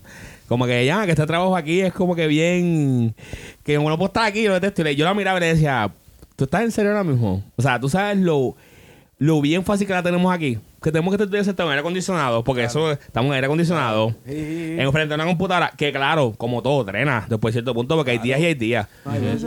[0.50, 3.16] Como que ya, que este trabajo aquí es como que bien.
[3.63, 4.88] Que como no puedo estar aquí, lo detesto.
[4.89, 5.92] Y yo la miraba y le decía,
[6.36, 7.42] ¿tú estás en serio ahora mismo?
[7.56, 8.56] O sea, tú sabes lo,
[9.18, 10.60] lo bien fácil que la tenemos aquí.
[10.84, 14.13] Que tenemos que estar sentados en aire acondicionado, porque eso estamos en aire acondicionado.
[14.28, 14.76] Sí.
[14.78, 18.12] En frente a una computadora, que claro, como todo, drena después de cierto punto, porque
[18.12, 18.88] hay días y hay días.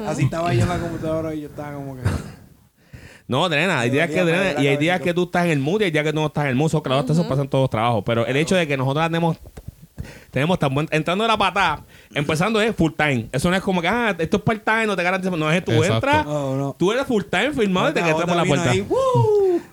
[0.07, 2.03] Así estaba yo en la computadora y yo estaba como que.
[3.29, 5.81] No, drena, hay días que drena y hay días que tú estás en el mood
[5.81, 6.71] y hay días que tú no estás en el mood.
[6.71, 8.03] So, claro, hasta eso pasan todos los trabajos.
[8.07, 9.37] Pero el hecho de que nosotros tenemos
[10.31, 11.83] tenemos tan buen entrando de la patada,
[12.15, 13.29] empezando es full time.
[13.33, 15.35] Eso no es como que, ah, esto es part time, no te garantiza.
[15.37, 15.95] No es tú Exacto.
[15.95, 16.77] entras, No, no.
[16.79, 18.73] tú eres full time firmado y te quedas por la puerta.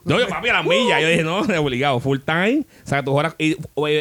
[0.05, 0.99] No, yo papi a la milla.
[0.99, 1.99] Yo dije, no, obligado.
[1.99, 2.65] Full time.
[2.83, 3.35] O sea, tus horas.
[3.37, 3.55] Y,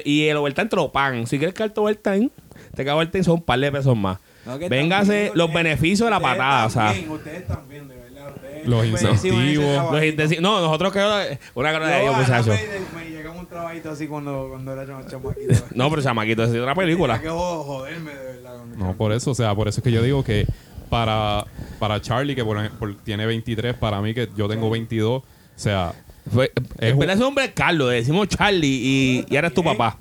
[0.05, 1.27] y el overtime te lo pagan.
[1.27, 2.31] Si quieres quedarte overtime,
[2.75, 4.19] te queda overtime son un par de pesos más.
[4.45, 6.67] No, que Véngase también, los beneficios de la patada.
[6.67, 8.33] O sea, también, Ustedes también, de verdad.
[8.35, 9.93] Ustedes Los incentivos.
[9.93, 11.09] los intensi- no, nosotros creo
[11.55, 12.47] una cara de Yo, ellos, muchachos.
[12.95, 15.55] Me, me llegaba un trabajito así cuando, cuando era chama- chamaquito.
[15.77, 17.21] No, pero chamaquito, es otra película.
[17.21, 18.65] Que jo- joderme, de verdad.
[18.77, 20.47] No, por eso, o sea, por eso es que yo digo que
[20.91, 21.47] para,
[21.79, 25.23] para Charlie, que por ejemplo tiene 23, para mí que yo tengo 22,
[25.57, 25.93] o sea,
[26.33, 29.65] Fue, Es un- ese hombre es Carlos, le decimos Charlie y, y ahora es tu
[29.65, 29.99] papá.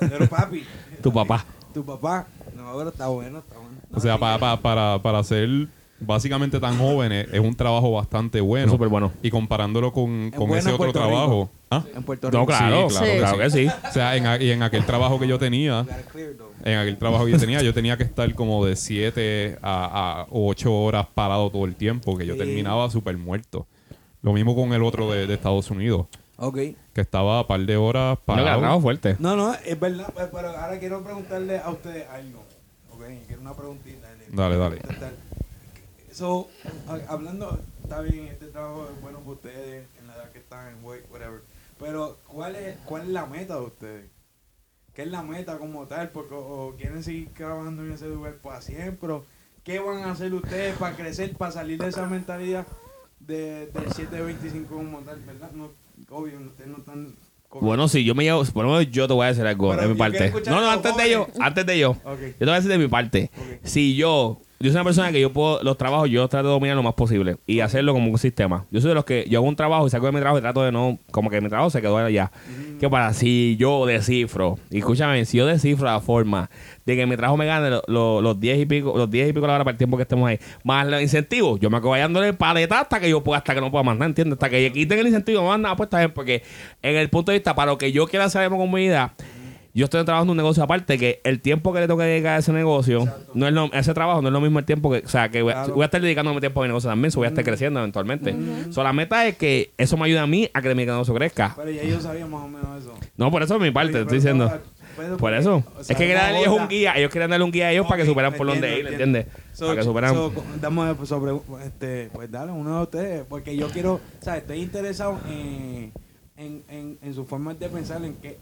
[0.00, 0.64] Pero papi,
[1.02, 1.44] Tu papá.
[1.74, 2.26] tu papá.
[2.56, 3.76] No, pero está bueno, está bueno.
[3.92, 5.68] o sea, pa- pa- para, para ser
[6.00, 8.70] básicamente tan jóvenes, es un trabajo bastante bueno.
[8.72, 9.12] Súper bueno.
[9.22, 11.50] Y comparándolo con, con bueno ese otro Puerto trabajo.
[11.70, 11.84] ¿Ah?
[11.94, 12.38] En Puerto Rico.
[12.40, 13.66] No, claro, Sí, claro, claro que sí.
[13.88, 15.84] O sea, en, y en aquel trabajo que yo tenía,
[16.64, 20.26] en aquel trabajo que yo tenía, yo tenía que estar como de 7 a, a
[20.30, 22.38] 8 horas parado todo el tiempo, que yo Sí.
[22.38, 23.66] terminaba súper muerto.
[24.22, 26.56] Lo mismo con el otro de, de Estados Unidos, Ok.
[26.92, 28.60] que estaba a par de horas No, la parado.
[28.60, 29.16] trabajo fuerte.
[29.18, 32.42] No, no, es verdad, pues, pero ahora quiero preguntarle a ustedes algo.
[32.92, 34.08] Ok, quiero una preguntita.
[34.14, 34.78] le- Dale, dale.
[36.12, 36.48] So,
[36.88, 40.68] ha- hablando, está bien, este trabajo es bueno para ustedes, en la edad que están,
[40.76, 41.42] en whatever.
[41.78, 44.10] Pero, ¿cuál es, ¿cuál es la meta de ustedes?
[44.94, 46.08] ¿Qué es la meta como tal?
[46.10, 49.20] Porque o, o quieren seguir trabajando en ese lugar para siempre.
[49.62, 52.66] ¿Qué van a hacer ustedes para crecer, para salir de esa mentalidad
[53.28, 55.50] de, del 725 como tal, verdad?
[55.52, 55.70] No,
[56.10, 57.14] obvio, ustedes no están...
[57.60, 59.82] Bueno, sí, yo me llevo, por lo menos yo te voy a decir algo Pero
[59.82, 60.32] de mi parte.
[60.46, 61.96] No, no, antes de yo, antes de yo.
[62.04, 63.30] Yo te voy a decir de mi parte.
[63.34, 63.60] Ok.
[63.62, 66.76] Si yo, yo soy una persona que yo puedo, los trabajos yo trato de dominar
[66.76, 68.66] lo más posible y hacerlo como un sistema.
[68.72, 70.40] Yo soy de los que yo hago un trabajo y saco de mi trabajo y
[70.42, 72.32] trato de no, como que mi trabajo se quedó allá.
[72.80, 76.50] Que para si yo descifro, y escúchame, si yo descifro la forma
[76.86, 79.32] de que mi trabajo me gane lo- lo- los 10 y pico, los 10 y
[79.32, 81.96] pico la hora para el tiempo que estemos ahí, más los incentivos, yo me acabo
[81.96, 84.34] dándole paleta hasta que yo pueda, hasta que no pueda mandar, ¿entiendes?
[84.34, 86.42] Hasta que quiten el incentivo, no manda, pues está bien, porque
[86.82, 89.14] en el punto de vista, para lo que yo quiera hacer como mi vida,
[89.78, 92.38] yo estoy trabajando en un negocio aparte que el tiempo que le toca dedicar a
[92.38, 95.08] ese negocio, no es lo, ese trabajo no es lo mismo el tiempo que, o
[95.08, 95.74] sea, que voy, a- Claro.
[95.74, 97.78] voy a estar dedicando mi tiempo a mi negocio también, so voy a estar creciendo
[97.80, 98.34] eventualmente.
[98.70, 101.54] So, la meta es que eso me ayude a mí a que mi negocio crezca.
[101.56, 102.94] Pero ya yo sabía más o menos eso.
[103.16, 104.52] No, por eso es mi parte, Oye, estoy diciendo.
[105.18, 105.62] Por eso.
[105.76, 106.92] o es que querían darle ellos un guía.
[106.96, 108.86] Ellos querían darle un guía a ellos para que supieran por dónde ir.
[108.88, 109.26] ¿entiendes?
[109.52, 110.12] So, para que supieran.
[110.14, 111.32] so, dame sobre,
[111.64, 115.92] este, pues dale uno de ustedes, porque yo quiero, o sea, estoy interesado en,
[116.36, 118.38] en, en, en su forma de pensar, en qué,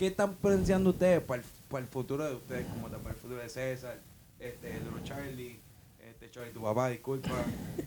[0.00, 3.38] qué están pensando ustedes para el, para el futuro de ustedes, como para el futuro
[3.38, 3.98] de César,
[4.38, 5.60] este, de los Charlie,
[6.08, 7.28] este, Charlie, tu papá, disculpa,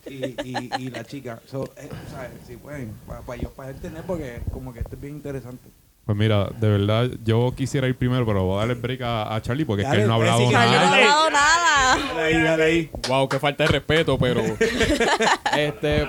[0.06, 1.42] y, y, y la chica.
[1.48, 2.30] So, eh, ¿sabes?
[2.46, 5.68] Si pueden, para, para yo para entender, porque como que esto es bien interesante.
[6.06, 9.36] Pues mira, de verdad, yo quisiera ir primero, pero voy a darle el break a,
[9.36, 10.92] a Charlie porque es que él no ha pues, hablado sí, Charlie no ha nada.
[10.92, 11.04] Dale.
[11.04, 12.14] hablado nada.
[12.14, 12.92] Dale ahí, dale ahí.
[13.08, 14.44] Wow, qué falta de respeto, pero.
[15.58, 16.08] este.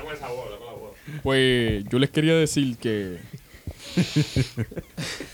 [1.23, 3.21] Pues yo les quería decir que.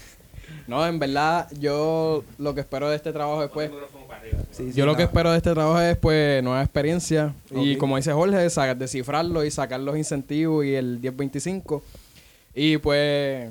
[0.71, 3.71] no, en verdad, yo lo que espero de este trabajo pues.
[4.53, 7.97] Sí, sí, Yo lo que espero de este trabajo es pues nueva experiencia y como
[7.97, 11.83] dice Jorge, sa- descifrarlo y sacar los incentivos y el 1025.
[12.55, 13.51] Y pues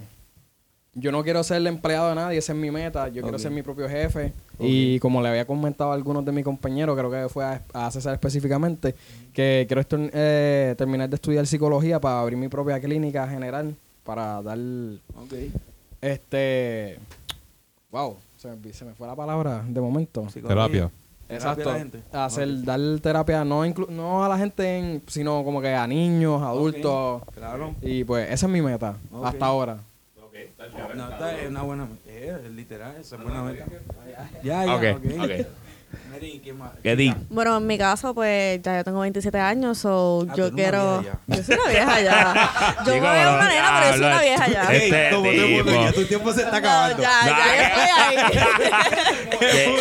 [0.94, 3.52] yo no quiero ser el empleado de nadie, esa es mi meta, yo quiero ser
[3.52, 4.34] mi propio jefe.
[4.60, 7.90] Y como le había comentado a algunos de mis compañeros, creo que fue a, a
[7.92, 8.94] César específicamente,
[9.34, 14.42] que quiero estu- eh, terminar de estudiar psicología para abrir mi propia clínica general, para
[14.42, 14.58] dar
[15.16, 15.34] Ok.
[16.02, 17.00] Este...
[17.92, 20.28] Wow, se me, se me fue la palabra de momento.
[20.34, 20.92] Terapia.
[21.28, 21.64] Exacto.
[21.64, 22.04] Terapia a la gente.
[22.12, 26.42] Hacer, dar terapia no, inclu- no a la gente, en- sino como que a niños,
[26.42, 27.24] adultos.
[27.36, 27.76] Claro.
[27.82, 29.26] Y pues esa es mi meta Ok.
[29.26, 29.78] hasta ahora.
[30.96, 33.66] No, esta es una buena eh, es literal, esa es buena meta.
[34.44, 35.06] Ya, ya, Ok, ok.
[35.06, 35.16] ok.
[35.18, 35.46] Mary,
[36.84, 37.14] ¿qué di?
[37.30, 41.02] Bueno, en mi caso, pues ya yo tengo 27 años, so Ah, yo quiero.
[41.28, 42.34] Yo soy una vieja ya.
[42.86, 44.64] Yo Chico, me veo una nena, pero yo soy una vieja ya.
[44.74, 45.70] Este como tipo.
[45.72, 47.02] ya tu tiempo se está No, acabando.
[47.04, 49.10] ya, ya, ya estoy ahí.
[49.40, 49.80] Este.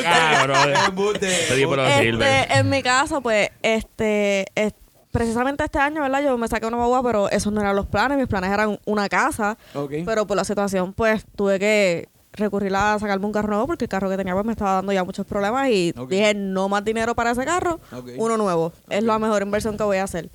[1.98, 4.72] Este, en mi caso, pues, este, es-
[5.10, 6.22] precisamente este año, ¿verdad?
[6.22, 8.18] Yo me saqué una guagua, pero esos no eran los planes.
[8.18, 9.56] Mis planes eran una casa.
[9.74, 9.92] Ok.
[10.04, 12.08] Pero por la situación, pues, tuve que
[12.38, 14.92] recurrir a sacarme un carro nuevo porque el carro que tenía pues me estaba dando
[14.92, 17.80] ya muchos problemas y dije no más dinero para ese carro,
[18.16, 18.72] uno nuevo.
[18.88, 20.30] Es la mejor inversión que voy a hacer.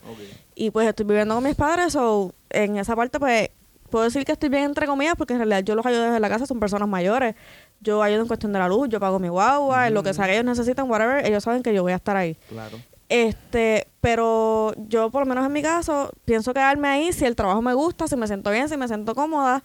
[0.56, 3.50] Y pues estoy viviendo con mis padres, o en esa parte pues
[3.90, 6.30] puedo decir que estoy bien entre comillas porque en realidad yo los ayudo desde la
[6.30, 7.36] casa, son personas mayores.
[7.80, 10.26] Yo ayudo en cuestión de la luz, yo pago mi guagua, en lo que sea
[10.26, 12.36] que ellos necesitan, whatever, ellos saben que yo voy a estar ahí.
[12.50, 12.78] Claro.
[13.10, 17.62] Este, pero yo por lo menos en mi caso pienso quedarme ahí si el trabajo
[17.62, 19.64] me gusta, si me siento bien, si me siento cómoda,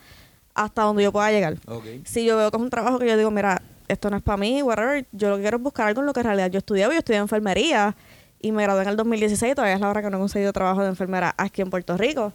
[0.65, 1.57] hasta donde yo pueda llegar.
[2.05, 4.37] Si yo veo que es un trabajo que yo digo, mira, esto no es para
[4.37, 6.59] mí, whatever, yo lo que quiero es buscar algo en lo que en realidad yo
[6.59, 7.97] estudié, yo estudié enfermería
[8.41, 10.83] y me gradué en el 2016, todavía es la hora que no he conseguido trabajo
[10.83, 12.33] de enfermera aquí en Puerto Rico.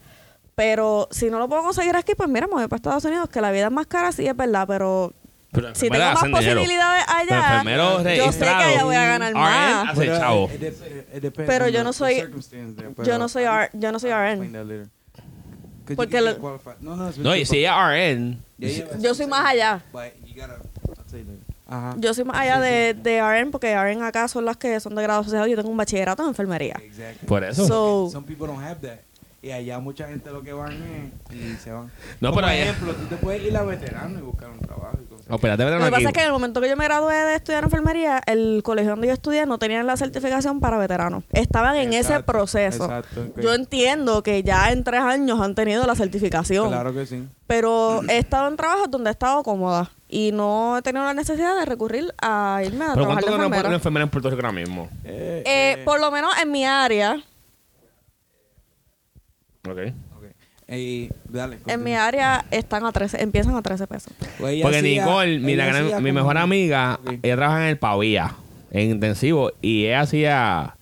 [0.55, 3.41] Pero si no lo puedo conseguir aquí, pues mira, me voy para Estados Unidos, que
[3.41, 5.11] la vida es más cara, sí es verdad, pero
[5.51, 6.37] Pero si tengo más dinero.
[6.37, 7.63] posibilidades allá,
[8.15, 9.89] yo sé que allá voy a ganar RN más.
[9.89, 10.49] hace chavo.
[10.53, 12.23] it dep- it depends Pero yo no soy-
[13.03, 14.39] Yo no soy R- yo no soy RN.
[15.85, 16.71] Porque qualify?
[16.81, 18.37] No, no, No, y si ella RN,
[18.99, 19.83] Yo soy más allá.
[21.67, 21.95] Ajá.
[21.97, 25.01] Yo soy más allá de, de RN, porque RN acá son las que son de
[25.01, 25.47] grado asociado.
[25.47, 26.79] Yo tengo un bachillerato en enfermería.
[26.83, 27.27] Exactly.
[27.27, 27.67] por eso.
[27.67, 28.99] So, Some people don't have that.
[29.43, 31.91] Y allá mucha gente lo que van es y se van.
[32.21, 34.97] No, Como pero allá- ejemplo, tú te puedes ir a veterano y buscar un trabajo
[35.03, 35.27] y cosas.
[35.29, 37.65] Espérate, Lo que pasa es que en el momento que yo me gradué de estudiar
[37.65, 41.25] enfermería, el colegio donde yo estudié no tenían la certificación para veteranos.
[41.33, 42.85] Estaban en ese proceso.
[42.85, 43.27] exacto.
[43.41, 47.27] Yo entiendo que ya en tres años han tenido la certificación, Claro que sí.
[47.45, 51.59] pero he estado en trabajos donde he estado cómoda y no he tenido la necesidad
[51.59, 53.75] de recurrir a irme a Pero trabajar ¿cuánto de gana una enfermera.
[53.75, 54.89] enfermera en Puerto Rico ahora mismo?
[55.03, 57.17] Eh, Eh, eh, por lo menos en mi área,
[59.69, 59.77] Ok.
[60.17, 60.23] ok.
[60.75, 61.59] Y dale.
[61.67, 64.13] en mi área están a 13, empiezan a 13 pesos.
[64.39, 67.13] Pues Porque hacía- Nicole, mi, ella gran- mi como- mejor amiga, Ok.
[67.21, 68.35] ella trabaja en el Pavía,
[68.71, 70.75] en intensivo, y ella hacía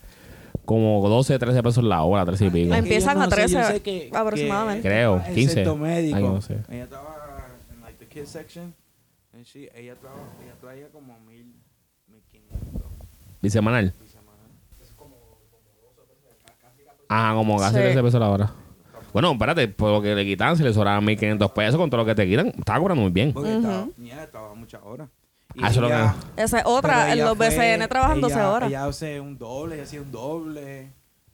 [0.65, 2.73] como 12, 13 pesos la hora, 13 y pico.
[2.73, 4.81] Empiezan a no sé, 13 yo sé que- aproximadamente.
[4.83, 5.53] que Creo, trabaja en 15.
[5.55, 6.17] centro médico.
[6.17, 6.57] Ay, no sé.
[6.69, 8.73] Ella trabaja en like the kids section.
[9.33, 11.53] And she, ella trabaja, ella traía como mil,
[12.07, 12.91] mil quinientos
[13.41, 13.93] Bisemanal.
[14.05, 14.31] semanal.
[17.09, 17.81] Ajá, como casi Sí.
[17.81, 18.51] 13 pesos la hora.
[19.13, 22.05] Bueno, espérate, por lo que le quitan, si le sobraban 1500 pesos con todo lo
[22.05, 23.33] que te quitan, estaba cobrando muy bien.
[23.33, 25.09] Porque estaba, ya estaba muchas horas.
[25.53, 28.21] Y Ah, eso es lo ella- Esa es otra, en ella los fue- BCN trabajan
[28.21, 28.69] 12 ella- horas.
[28.69, 30.87] Ella hace un doble, ella hacía un doble.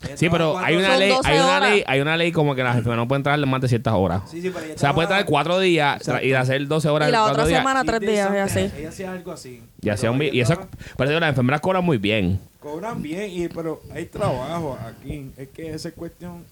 [0.03, 1.69] Ella Sí, pero hay una ley, 12 hay una horas.
[1.71, 4.21] ley, hay una ley como que las enfermeras no pueden trabajar más de ciertas horas.
[4.29, 7.11] Sí, sí, pero ella O sea, puede traer cuatro días y hacer 12 horas Y
[7.11, 7.59] la otra días.
[7.59, 8.71] semana, tres días, y así.
[8.77, 9.61] Ella hacía algo así.
[9.81, 10.67] Y, hacía un y ella eso,
[10.97, 12.39] pero digo, las enfermeras cobran muy bien.
[12.59, 15.31] Cobran bien, y, pero hay trabajo aquí.
[15.37, 16.43] Es que esa es cuestión.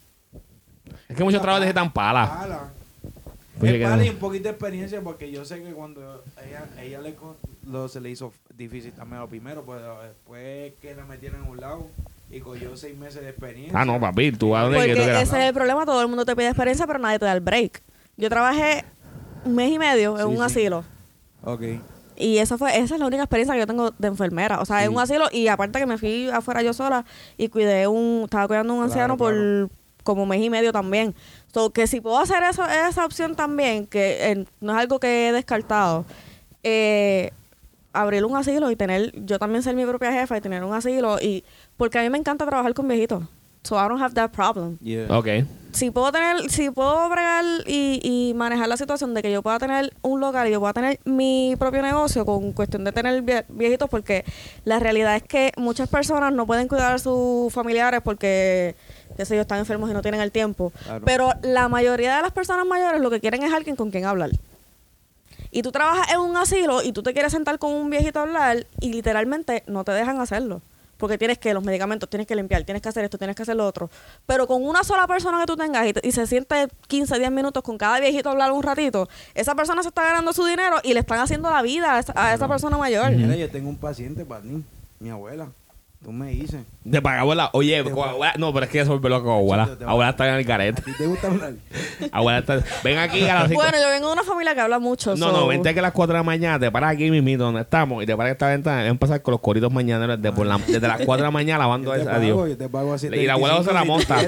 [1.09, 2.25] Es que muchos trabajos de tan pala.
[2.27, 2.69] Mala.
[3.59, 4.03] Pues es no.
[4.03, 7.15] y un poquito de experiencia porque yo sé que cuando ella, ella le,
[7.65, 11.61] lo, se le hizo difícil también lo primero, pero después que la metieron en un
[11.61, 11.87] lado
[12.29, 13.79] y cogió seis meses de experiencia.
[13.79, 15.23] Ah, no, papi, tú vas donde Porque que tú quieras.
[15.23, 17.39] ese es el problema, todo el mundo te pide experiencia, pero nadie te da el
[17.39, 17.81] break.
[18.17, 18.83] Yo trabajé
[19.45, 20.41] un mes y medio en Sí, un sí.
[20.43, 20.83] asilo.
[21.43, 21.61] Ok.
[22.17, 24.59] Y esa fue esa es la única experiencia que yo tengo de enfermera.
[24.59, 24.95] O sea, en Sí.
[24.95, 27.05] un asilo y aparte que me fui afuera yo sola
[27.37, 28.21] y cuidé un...
[28.25, 29.69] Estaba cuidando a un Claro, anciano por claro.
[30.05, 31.13] Como mes y medio también.
[31.53, 35.27] So, que si puedo hacer eso, esa opción también, que eh, no es algo que
[35.27, 36.05] he descartado,
[36.63, 37.31] eh,
[37.91, 41.17] abrir un asilo y tener, yo también ser mi propia jefa y tener un asilo,
[41.21, 41.43] y
[41.75, 43.23] porque a mí me encanta trabajar con viejitos.
[43.63, 44.77] So I don't have that problem.
[44.79, 45.07] Yeah.
[45.09, 45.27] Ok.
[45.71, 49.57] Si puedo tener, si puedo bregar y, y manejar la situación de que yo pueda
[49.57, 53.43] tener un local y yo pueda tener mi propio negocio con cuestión de tener vie-
[53.49, 54.23] viejitos, porque
[54.65, 58.75] la realidad es que muchas personas no pueden cuidar a sus familiares porque,
[59.15, 60.71] qué sé yo, están enfermos y no tienen el tiempo.
[60.83, 61.05] Claro.
[61.05, 64.31] Pero la mayoría de las personas mayores lo que quieren es alguien con quien hablar.
[65.51, 68.23] Y tú trabajas en un asilo y tú te quieres sentar con un viejito a
[68.23, 70.61] hablar y literalmente no te dejan hacerlo.
[70.97, 73.55] Porque tienes que los medicamentos, tienes que limpiar, tienes que hacer esto, tienes que hacer
[73.57, 73.89] lo otro.
[74.25, 77.31] Pero con una sola persona que tú tengas y, te- y se siente 15, 10
[77.31, 80.77] minutos con cada viejito a hablar un ratito, esa persona se está ganando su dinero
[80.83, 83.11] y le están haciendo la vida a esa, a esa persona mayor.
[83.11, 84.63] Mira, yo tengo un paciente, Barney,
[85.01, 85.49] mi abuela.
[86.05, 86.61] Tú me dices.
[86.83, 87.49] De para abuela.
[87.53, 87.89] Oye, De-
[88.37, 89.63] no, pero es que eso es loco con abuela.
[90.07, 90.83] Está en el ¿A carete.
[90.99, 91.53] te gusta hablar?
[92.11, 92.63] Abuela está.
[92.83, 93.63] Ven aquí a las cinco.
[93.63, 95.15] Bueno, yo vengo de una familia que habla mucho.
[95.15, 97.45] No, so- no, vente que a las 4 de la mañana te paras aquí mismito
[97.45, 100.45] donde estamos y te paras esta ventana y empezar con los coritos mañaneros desde, por
[100.45, 102.07] la- desde las 4 de la mañana lavando a Dios.
[102.37, 103.07] pago, yo te pago así.
[103.07, 104.19] Y la abuela se la monta.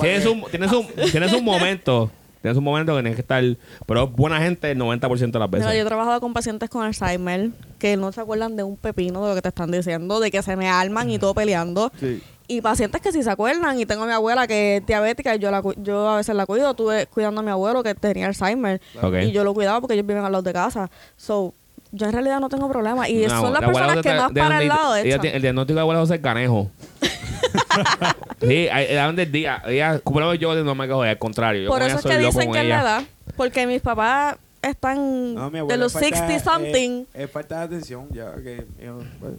[0.00, 2.10] Tienes un, tienes un, tienes un momento,
[2.44, 3.42] tienes un momento que tienes que estar,
[3.86, 5.66] pero es buena gente el 90% de las veces.
[5.66, 9.22] Mira, yo he trabajado con pacientes con Alzheimer que no se acuerdan de un pepino
[9.22, 11.90] de lo que te están diciendo, de que se me arman y todo peleando.
[11.98, 12.22] Sí.
[12.46, 13.80] Y pacientes que sí se acuerdan.
[13.80, 16.34] Y tengo a mi abuela que es diabética y yo, la, cu- yo a veces
[16.36, 16.72] la cuido.
[16.72, 18.82] Estuve cuidando a mi abuelo que tenía Alzheimer.
[19.26, 20.90] Y yo lo cuidaba porque ellos viven al lado de casa.
[21.16, 21.54] So,
[21.94, 23.08] yo en realidad no tengo problema.
[23.08, 25.08] Y No, son las la personas de- que más de- para de- el lado ella
[25.08, 25.20] echan.
[25.20, 26.70] tiene- El diagnóstico de abuela José Canejo.
[28.40, 29.62] sí, ahí- daban del día.
[29.66, 31.62] Ella, como lo veo yo, no me quejo, al contrario.
[31.64, 32.82] Yo Por eso ella es que dicen que es la ella.
[32.82, 33.02] edad.
[33.36, 37.04] Porque mis papás están No, de los falta- 60 something.
[37.14, 38.64] eh, Es, falta de atención, ya que.
[38.84, 39.32] yo, pues,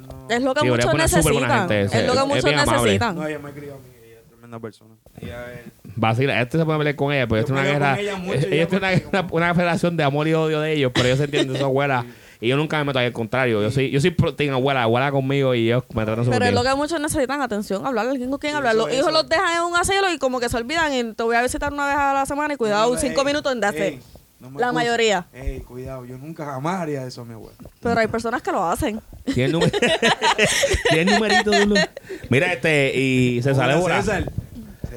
[0.00, 1.58] no, es lo que Sí, muchos es necesitan.
[1.60, 3.14] gente, Es, es- lo que es muchos necesitan.
[3.16, 3.89] No, ella me crió a mí, ella es
[4.50, 4.94] tremenda persona.
[5.20, 5.60] Ella es.
[5.96, 8.00] Vacila, este se puede pelear con ella, pero Yo esto es una guerra.
[8.00, 10.92] ella mucho, ella ella tiene una, una, una federación de amor y odio de ellos,
[10.94, 12.04] pero ellos se entienden su abuela.
[12.42, 13.60] Y yo nunca me meto ahí, al contrario.
[13.60, 16.48] Yo soy, yo soy pro team abuela, abuela conmigo y ellos me tratan súper Pero
[16.50, 18.74] es lo que muchos necesitan, atención, hablar, alguien con quien Sí, hablar.
[18.74, 19.28] Los es, hijos eso los es.
[19.28, 21.86] dejan en un asilo y como que se olvidan y te voy a visitar una
[21.86, 23.60] vez a la semana y cuidado, No, cinco ey, minutos en
[24.40, 25.26] no me La mayoría.
[25.34, 27.58] Ey, cuidado, yo nunca jamás haría eso a mi abuela.
[27.82, 28.98] Pero hay personas que lo hacen.
[29.34, 29.52] Tiene
[31.12, 31.78] numerito un-
[32.30, 34.32] Mira, este, y César Hola, Évora, César.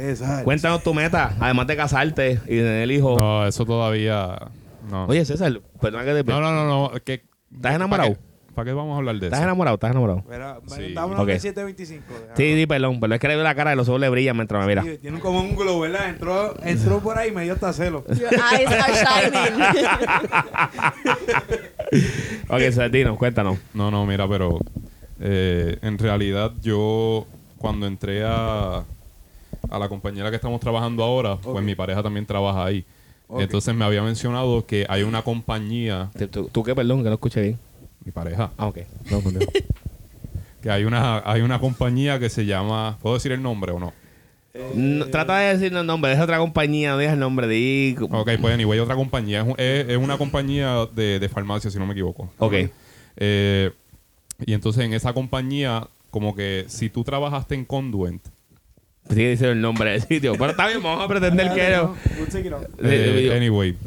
[0.04, 0.44] César.
[0.44, 3.20] cuéntanos tu meta, además de casarte y tener hijos.
[3.20, 4.38] No, eso todavía.
[4.90, 5.06] No.
[5.06, 6.92] Oye, César, perdona que te no, no, no, no.
[7.04, 7.24] Que,
[7.54, 8.18] ¿Estás enamorado?
[8.54, 9.46] ¿Para qué, vamos a hablar de ¿Estás eso?
[9.46, 9.76] enamorado?
[9.76, 10.24] ¿Estás enamorado?
[10.30, 10.84] Mira, Sí.
[10.84, 11.28] estamos hablando Ok.
[11.30, 12.06] de 725.
[12.14, 12.34] déjame.
[12.36, 14.36] Sí, sí, perdón, pero es que le veo la cara y los ojos le brillan
[14.36, 14.84] mientras me mira.
[14.84, 16.10] Sí, tiene como un globo, ¿verdad?
[16.10, 18.04] Entró, entró por ahí y me dio hasta celo.
[18.14, 19.64] Your eyes are shining.
[22.50, 23.58] Ok, César, dinos, cuéntanos.
[23.74, 24.60] No, no, mira, pero
[25.20, 27.26] eh, en realidad yo
[27.58, 28.84] cuando entré a,
[29.70, 32.86] a la compañera que estamos trabajando ahora, pues mi pareja también trabaja ahí.
[33.38, 36.12] Entonces me había mencionado que hay una compañía,
[36.52, 37.60] ¿Tú, qué, perdón, que no escuché bien?
[38.06, 38.80] mi pareja, Ah, ok.
[39.10, 39.22] No,
[40.62, 43.94] que hay una, hay una compañía que se llama, ¿puedo decir el nombre o no?
[44.76, 47.96] No, trata de decir el nombre, deja otra compañía, no digas el nombre, di...
[48.00, 49.42] Ok, pues anyway, otra compañía.
[49.42, 52.32] Es, un- es- es una compañía de, de farmacia, si no me equivoco.
[52.38, 52.54] Ok.
[53.18, 53.72] Eh,
[54.46, 58.22] y entonces en esa compañía, como que si tú trabajaste en Conduent,
[59.10, 60.34] Sigue diciendo el nombre del sitio.
[60.34, 61.90] Pero está bien, vamos a pretender que era...
[62.82, 63.78] Eh, anyway.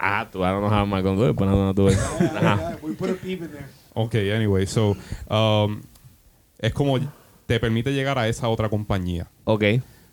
[0.00, 1.98] Ah, tú ahora no pues no, no tú ves.
[1.98, 2.56] Ajá.
[2.56, 3.66] Yeah, we put a peep in there.
[3.94, 4.96] ok, anyway, so,
[5.30, 5.80] um,
[6.58, 6.98] es como
[7.46, 9.28] te permite llegar a esa otra compañía.
[9.44, 9.64] Ok.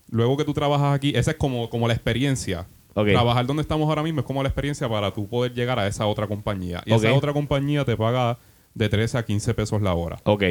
[0.10, 2.68] Luego que tú trabajas aquí, esa es como, como la experiencia.
[2.94, 3.08] Ok.
[3.08, 6.06] Trabajar donde estamos ahora mismo es como la experiencia para tú poder llegar a esa
[6.06, 6.82] otra compañía.
[6.86, 8.38] Y esa otra compañía te paga
[8.74, 10.20] de 13 a 15 pesos la hora.
[10.24, 10.44] Ok.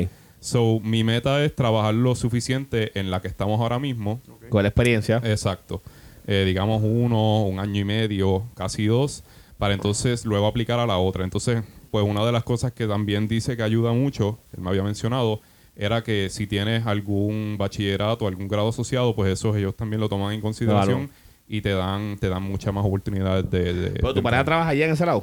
[0.43, 4.20] So, mi meta es trabajar lo suficiente en la que estamos ahora mismo.
[4.49, 5.20] Con la experiencia.
[5.24, 5.80] Exacto.
[6.26, 9.22] Eh, digamos uno, un año y medio, casi dos,
[9.57, 11.22] para entonces luego aplicar a la otra.
[11.22, 11.62] Entonces,
[11.93, 15.40] pues una de las cosas que también dice que ayuda mucho, él me había mencionado,
[15.76, 20.34] era que si tienes algún bachillerato, algún grado asociado, pues eso ellos también lo toman
[20.34, 21.12] en consideración Claro.
[21.49, 23.72] y te dan te dan muchas más oportunidades de...
[23.74, 25.22] de- Pero tu pareja trabaja allá en ese lado.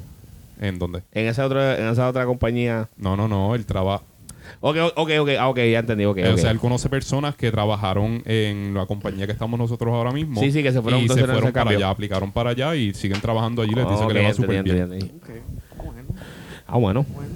[0.61, 1.03] ¿En dónde?
[1.11, 2.87] En esa otra, en esa otra compañía.
[2.95, 4.03] No, no, no, él trabaja...
[4.61, 6.17] Ok, ok, ok, ah, ok, ya entendí, ok.
[6.17, 6.39] Eh, O ok.
[6.39, 10.41] sea, él conoce personas que trabajaron en la compañía que estamos nosotros ahora mismo.
[10.41, 11.77] Sí, sí, que se fueron y entonces se ese fueron para cambio.
[11.77, 13.73] allá, aplicaron para allá y siguen trabajando allí.
[13.73, 14.81] Les dice que le va súper bien.
[14.81, 15.05] entendí.
[15.17, 15.29] Ok,
[15.83, 16.07] bueno,
[16.67, 17.05] Ah, bueno.
[17.15, 17.31] bueno.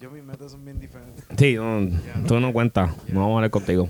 [0.00, 1.24] Yo mis metas son bien diferentes.
[1.38, 1.88] Sí, no,
[2.26, 2.90] tú no cuentas.
[3.08, 3.88] No vamos a hablar contigo.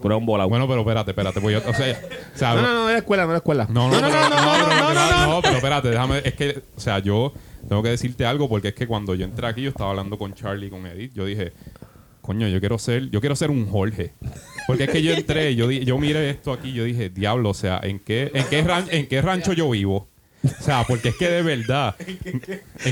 [0.00, 0.48] No eres un volado.
[0.48, 1.40] Bueno, pero espérate, espérate.
[1.40, 2.00] Pues yo, o sea,
[2.34, 3.66] o sea, no, no, no, de la escuela, no de la escuela.
[3.70, 6.80] No, no, no, no, no, no, no, no, no, pero espérate, déjame, es que, o
[6.80, 7.32] sea, yo
[7.68, 10.34] tengo que decirte algo porque es que cuando yo entré aquí, yo estaba hablando con
[10.34, 11.52] Charlie y con Edith, yo dije,
[12.20, 14.12] coño, yo quiero ser, yo quiero ser un Jorge.
[14.66, 17.54] Porque es que yo entré, yo, di- yo miré esto aquí, yo dije, diablo, o
[17.54, 20.08] sea, ¿en qué, en qué, ran- en qué rancho yo vivo?
[20.44, 21.94] O sea, porque es que de verdad.
[22.06, 22.40] ¿En ¿En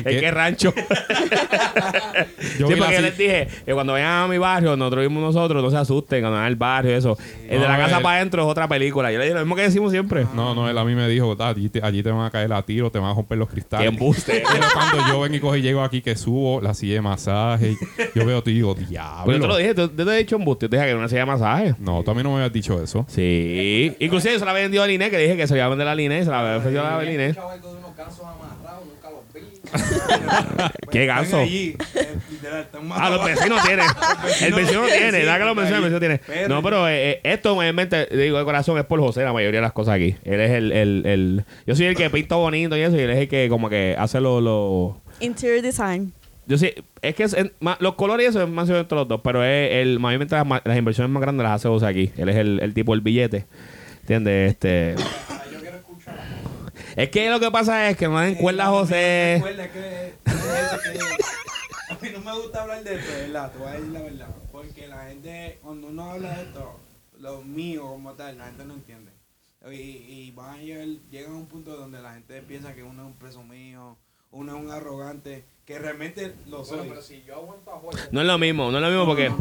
[0.05, 0.74] qué- qué rancho?
[2.59, 5.62] yo sí, porque yo les dije que cuando vayan a mi barrio, nosotros vimos nosotros,
[5.62, 7.16] no se asusten, cuando vayan al barrio, eso.
[7.49, 9.12] El de la casa para adentro es otra película.
[9.12, 10.26] Yo le dije lo mismo que decimos siempre.
[10.34, 12.53] No, no, él a mí me dijo, "Ah, allí te, allí te van a caer
[12.53, 13.88] a tiro, te van a romper los Qué cristales.
[13.88, 14.42] embuste.
[14.53, 17.72] Pero cuando yo vengo y cojo y llego aquí que subo la silla de masaje,
[17.72, 19.24] y yo veo y digo, diablo.
[19.26, 20.90] Pero yo te lo dije, tú- yo te he dicho embuste, yo te dije que
[20.90, 21.74] era una silla de masaje.
[21.78, 23.05] No, tú a mí no me habías dicho eso.
[23.09, 23.94] Sí.
[24.01, 25.70] Inclusive yo se la había vendido a Liné, que dije que se la iba a
[25.70, 27.36] vender a Liné, se la había ofrecido a Liné.
[27.47, 30.80] Escuchado algo de unos gansos amarrados, nunca los vi.
[30.90, 31.40] ¿Qué ganso?
[31.40, 31.76] Eh,
[32.30, 33.86] literal, están más Ah, los vecinos tienen.
[34.42, 36.49] El vecino tiene, da que los vecinos, el vecino tiene.
[36.49, 39.64] No, pero eh, eh, esto mayormente, digo de corazón, es por José la mayoría de
[39.66, 40.16] las cosas aquí.
[40.24, 43.11] Él es el, el, el yo soy el que pinta bonito y eso, y él
[43.11, 46.12] es el que como que hace lo, lo Interior design.
[46.47, 46.72] yo sí,
[47.03, 49.42] es que es- en- ma- los colores y eso es más entre los dos, pero
[49.44, 52.11] es el mayormente las, las inversiones más grandes las hace José aquí.
[52.16, 53.47] Él es el, el tipo del billete.
[54.03, 54.53] ¿Entiendes?
[54.53, 54.94] Este
[55.28, 56.14] Ah, yo quiero escuchar.
[56.97, 59.42] Es que lo que pasa es que no den cuerda a José.
[59.44, 60.14] Que, es que
[61.90, 63.53] a mí no me gusta hablar de esto, ¿verdad?
[63.53, 64.28] Te voy a decir la verdad.
[64.51, 66.80] Porque la gente, cuando uno habla de esto,
[67.20, 69.12] lo mío como tal, la gente no entiende.
[69.70, 73.03] Y, y van a llegar, llegan a un punto donde la gente piensa que uno
[73.03, 73.97] es un presumido,
[74.30, 76.78] uno es un arrogante, que realmente lo soy.
[76.78, 79.05] Bueno, pero si yo aguanto a Jorge, No es lo mismo, no es lo mismo
[79.05, 79.32] porque